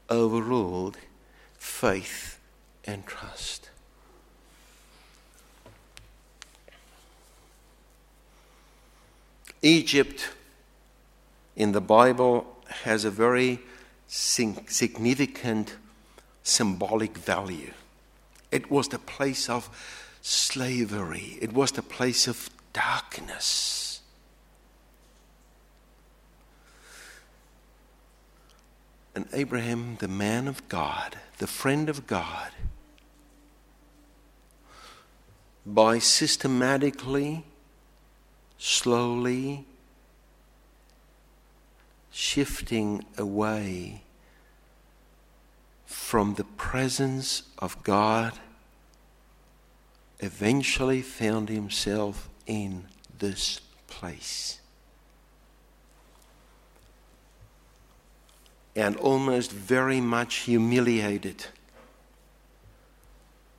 overruled 0.09 0.97
faith 1.59 2.39
and 2.85 3.05
trust. 3.05 3.69
Egypt 9.61 10.29
in 11.55 11.73
the 11.73 11.81
Bible 11.81 12.57
has 12.83 13.05
a 13.05 13.11
very 13.11 13.59
significant 14.07 15.75
symbolic 16.41 17.17
value. 17.17 17.73
It 18.51 18.71
was 18.71 18.87
the 18.87 18.97
place 18.97 19.49
of 19.49 19.69
slavery, 20.21 21.37
it 21.41 21.53
was 21.53 21.71
the 21.71 21.81
place 21.81 22.27
of 22.27 22.49
darkness. 22.73 24.01
And 29.15 29.27
Abraham, 29.33 29.97
the 29.99 30.07
man 30.07 30.47
of 30.47 30.67
God, 30.69 31.17
the 31.39 31.47
friend 31.47 31.89
of 31.89 32.07
God, 32.07 32.51
by 35.65 35.99
systematically, 35.99 37.43
slowly, 38.57 39.65
shifting 42.11 43.05
away 43.17 44.03
from 45.85 46.35
the 46.35 46.43
presence 46.43 47.43
of 47.59 47.81
God, 47.83 48.33
eventually 50.19 51.01
found 51.01 51.49
himself 51.49 52.29
in 52.45 52.85
this 53.19 53.61
place. 53.87 54.59
And 58.75 58.95
almost 58.97 59.51
very 59.51 59.99
much 59.99 60.35
humiliated, 60.35 61.45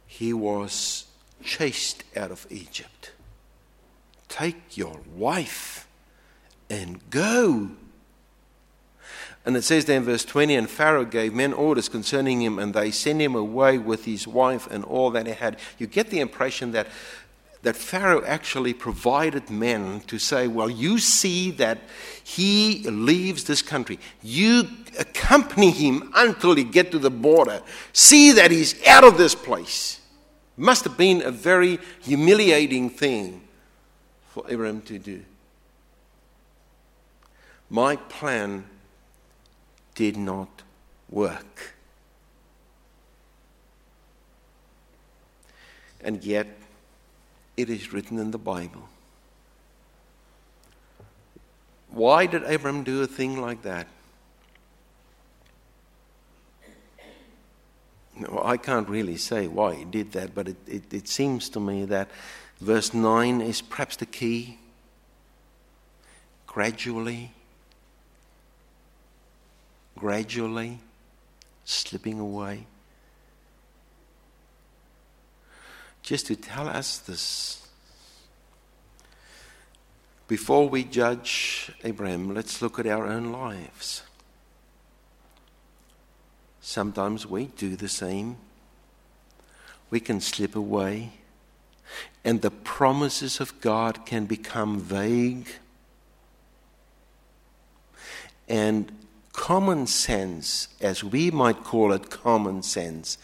he 0.07 0.33
was 0.33 1.07
chased 1.42 2.05
out 2.16 2.31
of 2.31 2.46
Egypt. 2.51 3.12
Take 4.29 4.77
your 4.77 5.01
wife 5.14 5.87
and 6.68 7.09
go. 7.11 7.70
And 9.44 9.57
it 9.57 9.62
says 9.62 9.87
there 9.87 9.96
in 9.96 10.05
verse 10.05 10.24
20, 10.24 10.55
and 10.55 10.68
Pharaoh 10.68 11.05
gave 11.05 11.33
men 11.33 11.53
orders 11.53 11.88
concerning 11.88 12.42
him, 12.42 12.59
and 12.59 12.74
they 12.74 12.90
sent 12.90 13.20
him 13.20 13.35
away 13.35 13.79
with 13.79 14.05
his 14.05 14.29
wife 14.29 14.66
and 14.70 14.85
all 14.85 15.11
that 15.12 15.26
he 15.26 15.33
had. 15.33 15.59
You 15.79 15.87
get 15.87 16.11
the 16.11 16.20
impression 16.20 16.72
that, 16.72 16.88
that 17.62 17.74
Pharaoh 17.74 18.22
actually 18.26 18.74
provided 18.74 19.48
men 19.48 20.00
to 20.09 20.18
say, 20.18 20.46
Well, 20.46 20.68
you 20.68 20.98
see 20.98 21.50
that 21.53 21.79
he 22.22 22.83
leaves 22.85 23.44
this 23.44 23.62
country. 23.62 23.98
You 24.22 24.64
accompany 24.98 25.70
him 25.70 26.12
until 26.14 26.55
he 26.55 26.64
get 26.64 26.90
to 26.92 26.98
the 26.98 27.11
border. 27.11 27.62
See 27.94 28.33
that 28.33 28.50
he's 28.50 28.87
out 28.87 29.05
of 29.05 29.16
this 29.16 29.35
place. 29.35 30.00
Must 30.59 30.85
have 30.85 30.98
been 30.98 31.22
a 31.22 31.31
very 31.31 31.79
humiliating 32.03 32.90
thing 32.90 33.40
for 34.29 34.44
Abraham 34.50 34.83
to 34.83 34.98
do. 34.98 35.22
My 37.70 37.96
plan 37.96 38.64
did 40.01 40.17
not 40.17 40.63
work. 41.11 41.75
And 46.03 46.25
yet, 46.25 46.47
it 47.55 47.69
is 47.69 47.93
written 47.93 48.19
in 48.19 48.31
the 48.31 48.39
Bible. 48.39 48.89
Why 51.91 52.25
did 52.25 52.45
Abram 52.45 52.83
do 52.83 53.03
a 53.03 53.07
thing 53.07 53.43
like 53.43 53.61
that? 53.61 53.89
No, 58.17 58.41
I 58.43 58.57
can't 58.57 58.89
really 58.89 59.19
say 59.19 59.49
why 59.49 59.75
he 59.75 59.85
did 59.85 60.13
that, 60.13 60.35
but 60.35 60.49
it, 60.49 60.57
it, 60.67 60.95
it 60.95 61.09
seems 61.09 61.51
to 61.51 61.61
me 61.61 61.85
that 61.85 62.09
verse 62.59 62.95
9 62.95 63.43
is 63.43 63.61
perhaps 63.61 63.97
the 63.97 64.07
key. 64.07 64.59
Gradually, 66.47 67.35
gradually 70.01 70.79
slipping 71.65 72.19
away. 72.19 72.67
Just 76.03 76.27
to 76.27 76.37
tell 76.37 76.67
us 76.67 76.99
this. 76.99 77.69
Before 80.27 80.69
we 80.69 80.85
judge 80.85 81.71
Abraham, 81.85 82.35
let's 82.35 82.63
look 82.63 82.79
at 82.79 82.87
our 82.87 83.07
own 83.07 83.31
lives. 83.31 84.03
Sometimes 86.61 87.27
we 87.27 87.47
do 87.47 87.77
the 87.77 87.89
same. 87.89 88.37
We 89.91 90.01
can 90.01 90.21
slip 90.21 90.57
away, 90.57 91.13
and 92.25 92.41
the 92.41 92.51
promises 92.51 93.41
of 93.41 93.61
God 93.61 94.07
can 94.07 94.25
become 94.27 94.79
vague. 94.79 95.49
And 98.49 98.93
common 99.40 99.87
sense, 99.87 100.68
as 100.83 101.03
we 101.03 101.31
might 101.31 101.64
call 101.64 101.94
it 101.94 102.11
common 102.11 102.62
sense, 102.62 103.16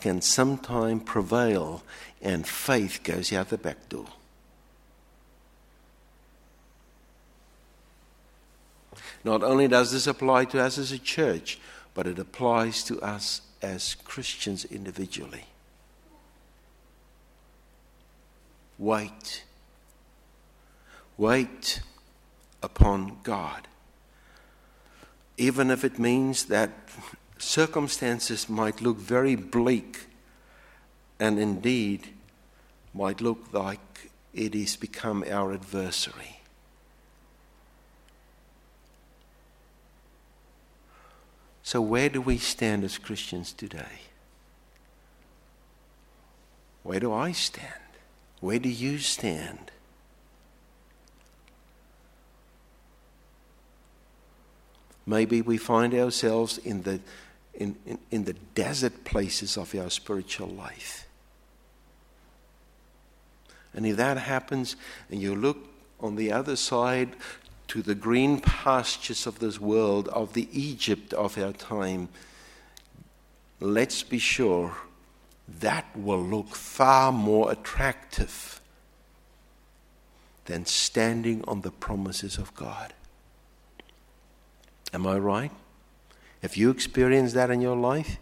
can 0.00 0.20
sometimes 0.20 1.02
prevail 1.02 1.82
and 2.22 2.46
faith 2.46 3.00
goes 3.02 3.32
out 3.32 3.48
the 3.48 3.58
back 3.58 3.88
door. 3.88 4.06
Not 9.24 9.42
only 9.42 9.66
does 9.66 9.90
this 9.90 10.06
apply 10.06 10.44
to 10.44 10.62
us 10.62 10.78
as 10.78 10.92
a 10.92 10.98
church, 10.98 11.58
but 11.92 12.06
it 12.06 12.20
applies 12.20 12.84
to 12.84 13.00
us 13.02 13.40
as 13.60 13.96
Christians 13.96 14.64
individually. 14.66 15.46
Wait. 18.78 19.42
Wait 21.18 21.80
upon 22.62 23.18
God 23.24 23.66
even 25.36 25.70
if 25.70 25.84
it 25.84 25.98
means 25.98 26.44
that 26.46 26.70
circumstances 27.38 28.48
might 28.48 28.80
look 28.80 28.96
very 28.96 29.34
bleak 29.34 30.06
and 31.18 31.38
indeed 31.38 32.08
might 32.92 33.20
look 33.20 33.52
like 33.52 34.10
it 34.32 34.54
has 34.54 34.76
become 34.76 35.24
our 35.28 35.52
adversary. 35.52 36.40
So, 41.62 41.80
where 41.80 42.08
do 42.08 42.20
we 42.20 42.38
stand 42.38 42.84
as 42.84 42.98
Christians 42.98 43.52
today? 43.52 44.02
Where 46.82 47.00
do 47.00 47.12
I 47.12 47.32
stand? 47.32 47.72
Where 48.40 48.58
do 48.58 48.68
you 48.68 48.98
stand? 48.98 49.70
Maybe 55.06 55.42
we 55.42 55.58
find 55.58 55.94
ourselves 55.94 56.58
in 56.58 56.82
the, 56.82 57.00
in, 57.52 57.76
in, 57.86 57.98
in 58.10 58.24
the 58.24 58.32
desert 58.54 59.04
places 59.04 59.56
of 59.56 59.74
our 59.74 59.90
spiritual 59.90 60.48
life. 60.48 61.06
And 63.74 63.84
if 63.84 63.96
that 63.96 64.18
happens, 64.18 64.76
and 65.10 65.20
you 65.20 65.34
look 65.34 65.58
on 66.00 66.16
the 66.16 66.32
other 66.32 66.56
side 66.56 67.16
to 67.68 67.82
the 67.82 67.94
green 67.94 68.40
pastures 68.40 69.26
of 69.26 69.38
this 69.40 69.60
world, 69.60 70.08
of 70.08 70.32
the 70.32 70.48
Egypt 70.52 71.12
of 71.14 71.36
our 71.36 71.52
time, 71.52 72.08
let's 73.60 74.02
be 74.02 74.18
sure 74.18 74.76
that 75.60 75.84
will 75.94 76.22
look 76.22 76.48
far 76.54 77.12
more 77.12 77.50
attractive 77.50 78.60
than 80.46 80.66
standing 80.66 81.42
on 81.48 81.62
the 81.62 81.70
promises 81.70 82.38
of 82.38 82.54
God. 82.54 82.92
Am 84.94 85.08
I 85.08 85.18
right? 85.18 85.50
Have 86.40 86.56
you 86.56 86.70
experienced 86.70 87.34
that 87.34 87.50
in 87.50 87.60
your 87.60 87.76
life? 87.76 88.18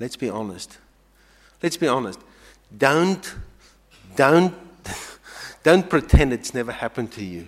Let's 0.00 0.16
be 0.16 0.28
honest. 0.28 0.78
Let's 1.62 1.76
be 1.76 1.86
honest. 1.86 2.18
Don't, 2.76 3.34
don't, 4.16 4.54
don't 5.62 5.88
pretend 5.88 6.32
it's 6.32 6.52
never 6.52 6.72
happened 6.72 7.12
to 7.12 7.24
you. 7.24 7.46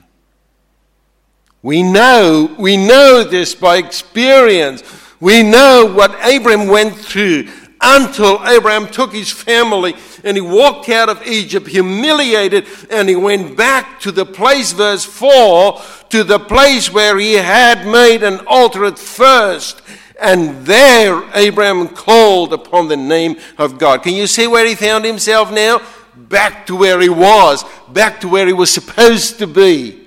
We 1.60 1.82
know, 1.82 2.54
we 2.56 2.76
know 2.76 3.24
this 3.24 3.54
by 3.54 3.76
experience. 3.76 4.82
We 5.18 5.42
know 5.42 5.92
what 5.92 6.16
Abraham 6.24 6.68
went 6.68 6.94
through 6.94 7.48
until 7.80 8.46
Abraham 8.46 8.86
took 8.86 9.12
his 9.12 9.30
family 9.30 9.94
and 10.24 10.36
he 10.36 10.40
walked 10.40 10.88
out 10.88 11.08
of 11.08 11.26
Egypt 11.26 11.66
humiliated 11.66 12.66
and 12.90 13.08
he 13.08 13.16
went 13.16 13.56
back 13.56 14.00
to 14.00 14.12
the 14.12 14.26
place, 14.26 14.72
verse 14.72 15.04
4, 15.04 15.80
to 16.10 16.24
the 16.24 16.38
place 16.38 16.92
where 16.92 17.18
he 17.18 17.34
had 17.34 17.86
made 17.86 18.22
an 18.22 18.40
altar 18.46 18.84
at 18.84 18.98
first. 18.98 19.82
And 20.20 20.66
there 20.66 21.22
Abraham 21.34 21.88
called 21.88 22.52
upon 22.52 22.88
the 22.88 22.96
name 22.96 23.36
of 23.56 23.78
God. 23.78 24.02
Can 24.02 24.14
you 24.14 24.26
see 24.26 24.46
where 24.46 24.66
he 24.66 24.74
found 24.74 25.04
himself 25.04 25.50
now? 25.50 25.80
Back 26.14 26.66
to 26.66 26.76
where 26.76 27.00
he 27.00 27.08
was, 27.08 27.64
back 27.88 28.20
to 28.20 28.28
where 28.28 28.46
he 28.46 28.52
was 28.52 28.70
supposed 28.70 29.38
to 29.38 29.46
be. 29.46 30.00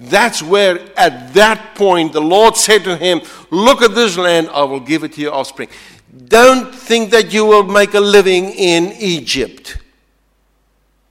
That's 0.00 0.42
where, 0.42 0.80
at 0.96 1.34
that 1.34 1.74
point, 1.74 2.14
the 2.14 2.22
Lord 2.22 2.56
said 2.56 2.84
to 2.84 2.96
him, 2.96 3.20
Look 3.50 3.82
at 3.82 3.94
this 3.94 4.16
land, 4.16 4.48
I 4.48 4.64
will 4.64 4.80
give 4.80 5.04
it 5.04 5.12
to 5.12 5.20
your 5.20 5.34
offspring. 5.34 5.68
Don't 6.26 6.74
think 6.74 7.10
that 7.10 7.32
you 7.32 7.44
will 7.44 7.62
make 7.62 7.94
a 7.94 8.00
living 8.00 8.50
in 8.50 8.92
Egypt. 8.98 9.78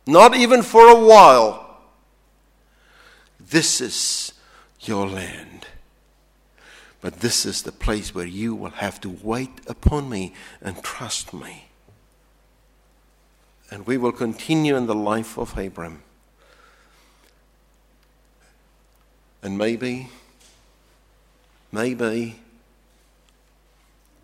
Not 0.06 0.36
even 0.36 0.62
for 0.62 0.88
a 0.88 1.00
while. 1.00 1.80
This 3.40 3.80
is 3.80 4.34
your 4.82 5.08
land. 5.08 5.68
But 7.02 7.22
this 7.22 7.46
is 7.46 7.62
the 7.62 7.72
place 7.72 8.14
where 8.14 8.26
you 8.26 8.54
will 8.54 8.72
have 8.72 9.00
to 9.02 9.10
wait 9.10 9.62
upon 9.68 10.10
me 10.10 10.34
and 10.62 10.84
trust 10.84 11.34
me. 11.34 11.66
And 13.72 13.88
we 13.88 13.98
will 13.98 14.12
continue 14.12 14.76
in 14.76 14.86
the 14.86 14.96
life 14.96 15.38
of 15.38 15.58
Abram. 15.58 16.02
And 19.42 19.58
maybe, 19.58 20.10
maybe 21.72 22.40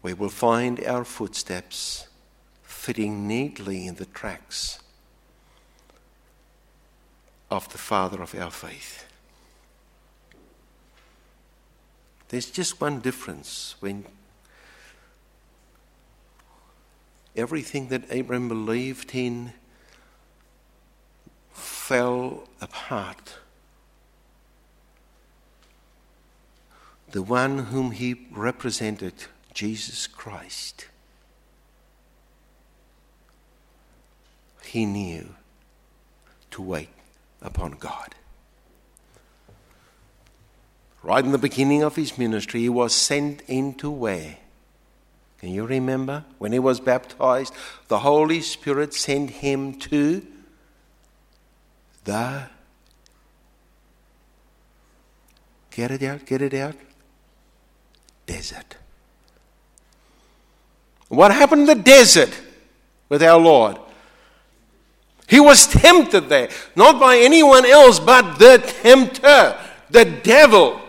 we 0.05 0.13
will 0.13 0.29
find 0.29 0.85
our 0.85 1.03
footsteps 1.03 2.07
fitting 2.61 3.27
neatly 3.27 3.87
in 3.87 3.95
the 3.95 4.05
tracks 4.05 4.77
of 7.49 7.67
the 7.71 7.79
Father 7.79 8.21
of 8.21 8.35
our 8.35 8.51
faith. 8.51 9.07
There's 12.27 12.51
just 12.51 12.79
one 12.79 12.99
difference 12.99 13.77
when 13.79 14.05
everything 17.35 17.87
that 17.87 18.03
Abraham 18.11 18.47
believed 18.47 19.15
in 19.15 19.53
fell 21.51 22.47
apart. 22.61 23.37
The 27.09 27.23
one 27.23 27.57
whom 27.57 27.89
he 27.89 28.27
represented, 28.29 29.15
Jesus 29.55 30.05
Christ, 30.05 30.87
he 34.61 34.85
knew 34.85 35.29
to 36.51 36.61
wait 36.61 36.89
upon 37.41 37.71
God. 37.71 38.15
Right 41.01 41.23
in 41.23 41.31
the 41.31 41.37
beginning 41.37 41.83
of 41.83 41.95
his 41.95 42.17
ministry, 42.17 42.59
he 42.61 42.69
was 42.69 42.93
sent 42.93 43.43
into 43.47 43.89
where? 43.89 44.37
Can 45.39 45.51
you 45.51 45.65
remember? 45.65 46.25
When 46.37 46.51
he 46.51 46.59
was 46.59 46.81
baptized, 46.81 47.53
the 47.87 47.99
Holy 47.99 48.41
Spirit 48.41 48.93
sent 48.93 49.29
him 49.29 49.79
to 49.79 50.25
the. 52.03 52.49
Get 55.71 55.91
it 55.91 56.03
out, 56.03 56.25
get 56.25 56.41
it 56.41 56.53
out. 56.53 56.75
Desert. 58.25 58.75
What 61.09 61.31
happened 61.31 61.61
in 61.61 61.77
the 61.77 61.83
desert 61.83 62.29
with 63.09 63.21
our 63.21 63.39
Lord? 63.39 63.77
He 65.27 65.39
was 65.39 65.67
tempted 65.67 66.29
there, 66.29 66.49
not 66.75 66.99
by 66.99 67.17
anyone 67.17 67.65
else 67.65 67.99
but 67.99 68.37
the 68.37 68.57
tempter, 68.83 69.57
the 69.89 70.05
devil. 70.05 70.81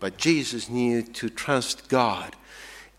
But 0.00 0.16
Jesus 0.16 0.68
knew 0.68 1.02
to 1.02 1.28
trust 1.28 1.88
God, 1.88 2.34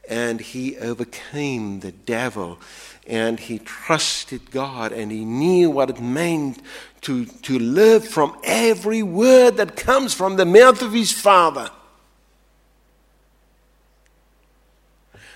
and 0.07 0.39
he 0.39 0.77
overcame 0.77 1.81
the 1.81 1.91
devil, 1.91 2.59
and 3.07 3.39
he 3.39 3.59
trusted 3.59 4.51
God, 4.51 4.91
and 4.91 5.12
he 5.12 5.25
knew 5.25 5.69
what 5.69 5.89
it 5.89 6.01
meant 6.01 6.62
to, 7.01 7.25
to 7.25 7.59
live 7.59 8.07
from 8.07 8.38
every 8.43 9.03
word 9.03 9.57
that 9.57 9.75
comes 9.75 10.13
from 10.13 10.35
the 10.35 10.45
mouth 10.45 10.81
of 10.81 10.93
his 10.93 11.12
Father. 11.12 11.71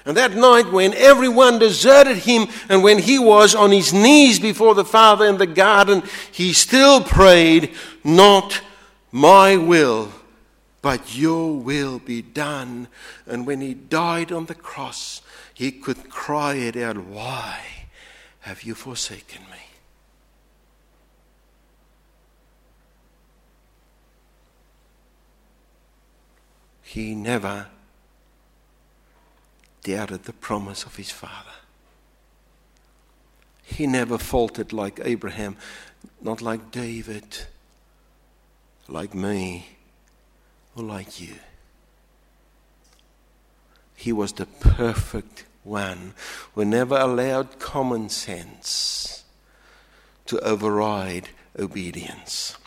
And 0.05 0.17
that 0.17 0.33
night, 0.33 0.71
when 0.71 0.93
everyone 0.95 1.59
deserted 1.59 2.17
him 2.17 2.47
and 2.67 2.83
when 2.83 2.99
he 2.99 3.17
was 3.17 3.55
on 3.55 3.71
his 3.71 3.93
knees 3.93 4.37
before 4.37 4.75
the 4.75 4.83
Father 4.83 5.25
in 5.25 5.37
the 5.37 5.47
garden, 5.47 6.03
he 6.31 6.51
still 6.51 7.01
prayed, 7.01 7.73
Not 8.03 8.61
my 9.11 9.55
will, 9.55 10.11
but 10.81 11.15
your 11.15 11.55
will 11.55 11.99
be 11.99 12.21
done. 12.21 12.89
And 13.25 13.47
when 13.47 13.61
he 13.61 13.73
died 13.73 14.33
on 14.33 14.47
the 14.47 14.55
cross, 14.55 15.21
he 15.53 15.71
could 15.71 16.09
cry 16.09 16.55
it 16.55 16.75
out, 16.75 16.97
Why 16.97 17.61
have 18.41 18.63
you 18.63 18.75
forsaken 18.75 19.43
me? 19.43 19.57
He 26.81 27.15
never 27.15 27.67
doubted 29.83 30.23
the 30.23 30.33
promise 30.33 30.83
of 30.83 30.95
his 30.95 31.11
father. 31.11 31.51
He 33.63 33.87
never 33.87 34.17
faltered 34.17 34.73
like 34.73 34.99
Abraham, 35.03 35.57
not 36.21 36.41
like 36.41 36.71
David, 36.71 37.45
like 38.87 39.13
me, 39.13 39.67
or 40.75 40.83
like 40.83 41.19
you. 41.19 41.35
He 43.95 44.11
was 44.11 44.33
the 44.33 44.45
perfect 44.45 45.45
one 45.63 46.13
who 46.55 46.65
never 46.65 46.97
allowed 46.97 47.59
common 47.59 48.09
sense 48.09 49.23
to 50.25 50.39
override 50.39 51.29
obedience. 51.57 52.57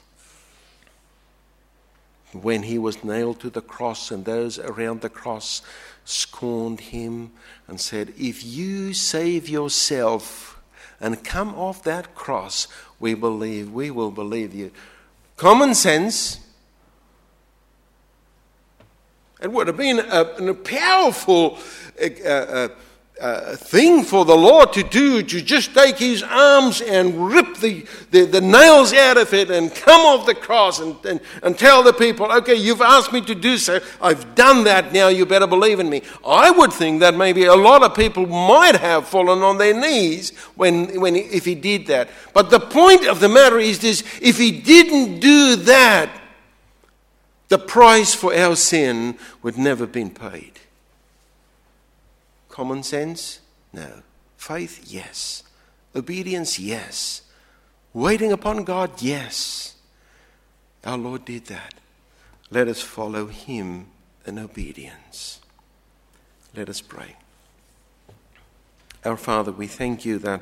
When 2.33 2.65
he 2.65 2.79
was 2.79 3.05
nailed 3.05 3.41
to 3.41 3.51
the 3.51 3.61
cross 3.61 4.11
and 4.11 4.25
those 4.25 4.59
around 4.59 5.01
the 5.01 5.09
cross 5.09 5.63
scorned 6.07 6.81
him 6.81 7.33
and 7.69 7.81
said, 7.81 8.15
If 8.17 8.45
you 8.45 8.95
save 8.95 9.49
yourself 9.49 10.63
and 11.01 11.23
come 11.23 11.55
off 11.55 11.83
that 11.83 12.15
cross, 12.15 12.69
we 12.99 13.13
believe, 13.15 13.71
we 13.71 13.91
will 13.91 14.11
believe 14.11 14.55
you. 14.55 14.71
Common 15.37 15.75
sense. 15.75 16.41
It 19.43 19.53
would 19.53 19.67
have 19.67 19.77
been 19.77 19.99
a, 19.99 20.23
a 20.23 20.55
powerful 20.55 21.59
uh, 22.01 22.29
uh, 22.29 22.69
uh, 23.21 23.57
thing 23.57 24.05
for 24.05 24.27
the 24.27 24.37
Lord 24.37 24.75
to 24.75 24.83
do 24.83 25.23
to 25.23 25.41
just 25.41 25.73
take 25.73 25.97
his 25.97 26.23
arms 26.23 26.83
and 26.83 27.29
rip 27.33 27.57
the, 27.57 27.87
the, 28.11 28.27
the 28.27 28.41
nails 28.43 28.93
out 28.93 29.17
of 29.17 29.33
it 29.33 29.51
and 29.51 29.75
come 29.75 30.03
off 30.03 30.27
the 30.27 30.35
cross 30.35 30.81
and, 30.81 30.97
and, 31.07 31.21
and 31.43 31.59
tell 31.59 31.83
the 31.83 31.95
people, 31.95 32.31
okay, 32.31 32.55
you've 32.55 32.83
asked 32.83 33.15
me 33.15 33.23
to 33.23 33.35
do 33.35 33.57
so. 33.57 33.81
I've 34.03 34.35
done 34.35 34.65
that 34.65 34.93
now. 34.93 35.09
You 35.09 35.25
better 35.25 35.47
believe 35.47 35.81
in 35.81 35.89
me. 35.89 36.03
I 36.27 36.51
would 36.51 36.73
think 36.73 37.01
that 37.01 37.17
maybe 37.17 37.45
a 37.45 37.55
lot 37.55 37.83
of 37.83 37.95
people 37.95 38.27
might 38.27 38.77
have 38.77 39.09
fallen 39.09 39.39
on 39.39 39.57
their 39.57 39.75
knees 39.75 40.37
when, 40.55 41.01
when 41.01 41.17
if 41.17 41.47
he 41.47 41.55
did 41.55 41.87
that. 41.87 42.11
But 42.35 42.51
the 42.51 42.61
point 42.61 43.07
of 43.07 43.21
the 43.21 43.31
matter 43.31 43.59
is 43.59 43.79
this 43.79 44.05
if 44.21 44.37
he 44.37 44.51
didn't 44.61 45.21
do 45.21 45.57
that, 45.57 46.11
the 47.49 47.59
price 47.59 48.15
for 48.15 48.35
our 48.35 48.57
sin 48.57 49.17
would 49.43 49.57
never 49.57 49.85
have 49.85 49.93
been 49.93 50.11
paid. 50.11 50.53
Common 52.57 52.83
sense? 52.83 53.41
No. 53.75 54.01
Faith? 54.39 54.87
Yes. 54.87 55.43
Obedience? 55.95 56.59
Yes. 56.59 57.21
Waiting 57.93 58.33
upon 58.33 58.65
God? 58.65 59.03
Yes. 59.03 59.75
Our 60.83 60.97
Lord 60.97 61.27
did 61.27 61.49
that. 61.49 61.75
Let 62.51 62.67
us 62.67 62.81
follow 62.81 63.27
Him 63.27 63.89
in 64.25 64.39
obedience. 64.39 65.41
Let 66.55 66.71
us 66.71 66.81
pray. 66.81 67.17
Our 69.05 69.19
Father, 69.19 69.53
we 69.53 69.67
thank 69.67 70.07
you 70.07 70.19
that 70.21 70.41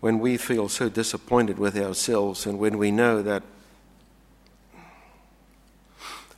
when 0.00 0.18
we 0.18 0.36
feel 0.36 0.68
so 0.68 0.88
disappointed 0.88 1.60
with 1.60 1.76
ourselves 1.76 2.44
and 2.44 2.58
when 2.58 2.76
we 2.76 2.90
know 2.90 3.22
that 3.22 3.44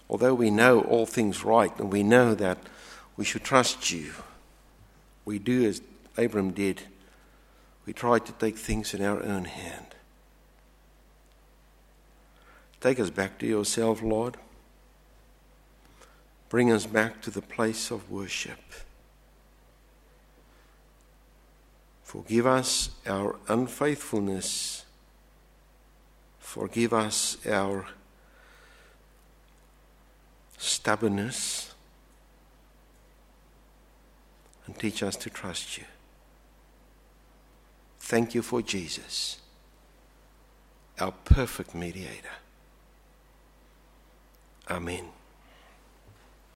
although 0.08 0.34
we 0.34 0.50
know 0.50 0.80
all 0.82 1.06
things 1.06 1.44
right 1.44 1.76
and 1.78 1.92
we 1.92 2.02
know 2.02 2.34
that 2.34 2.58
we 3.16 3.24
should 3.24 3.44
trust 3.44 3.90
you, 3.90 4.12
we 5.24 5.38
do 5.38 5.64
as 5.64 5.80
Abram 6.16 6.50
did. 6.52 6.82
We 7.86 7.92
try 7.92 8.18
to 8.18 8.32
take 8.32 8.56
things 8.56 8.94
in 8.94 9.02
our 9.02 9.22
own 9.22 9.44
hand. 9.44 9.86
Take 12.80 13.00
us 13.00 13.10
back 13.10 13.38
to 13.38 13.46
yourself, 13.46 14.02
Lord. 14.02 14.36
Bring 16.48 16.70
us 16.70 16.86
back 16.86 17.20
to 17.22 17.30
the 17.30 17.42
place 17.42 17.90
of 17.90 18.10
worship. 18.10 18.58
Forgive 22.02 22.46
us 22.46 22.90
our 23.06 23.36
unfaithfulness. 23.48 24.84
Forgive 26.38 26.92
us 26.92 27.38
our 27.46 27.86
stubbornness. 30.58 31.74
And 34.66 34.78
teach 34.78 35.02
us 35.02 35.16
to 35.16 35.30
trust 35.30 35.76
you. 35.76 35.84
Thank 38.00 38.34
you 38.34 38.42
for 38.42 38.62
Jesus, 38.62 39.38
our 40.98 41.12
perfect 41.12 41.74
mediator. 41.74 42.28
Amen. 44.70 45.04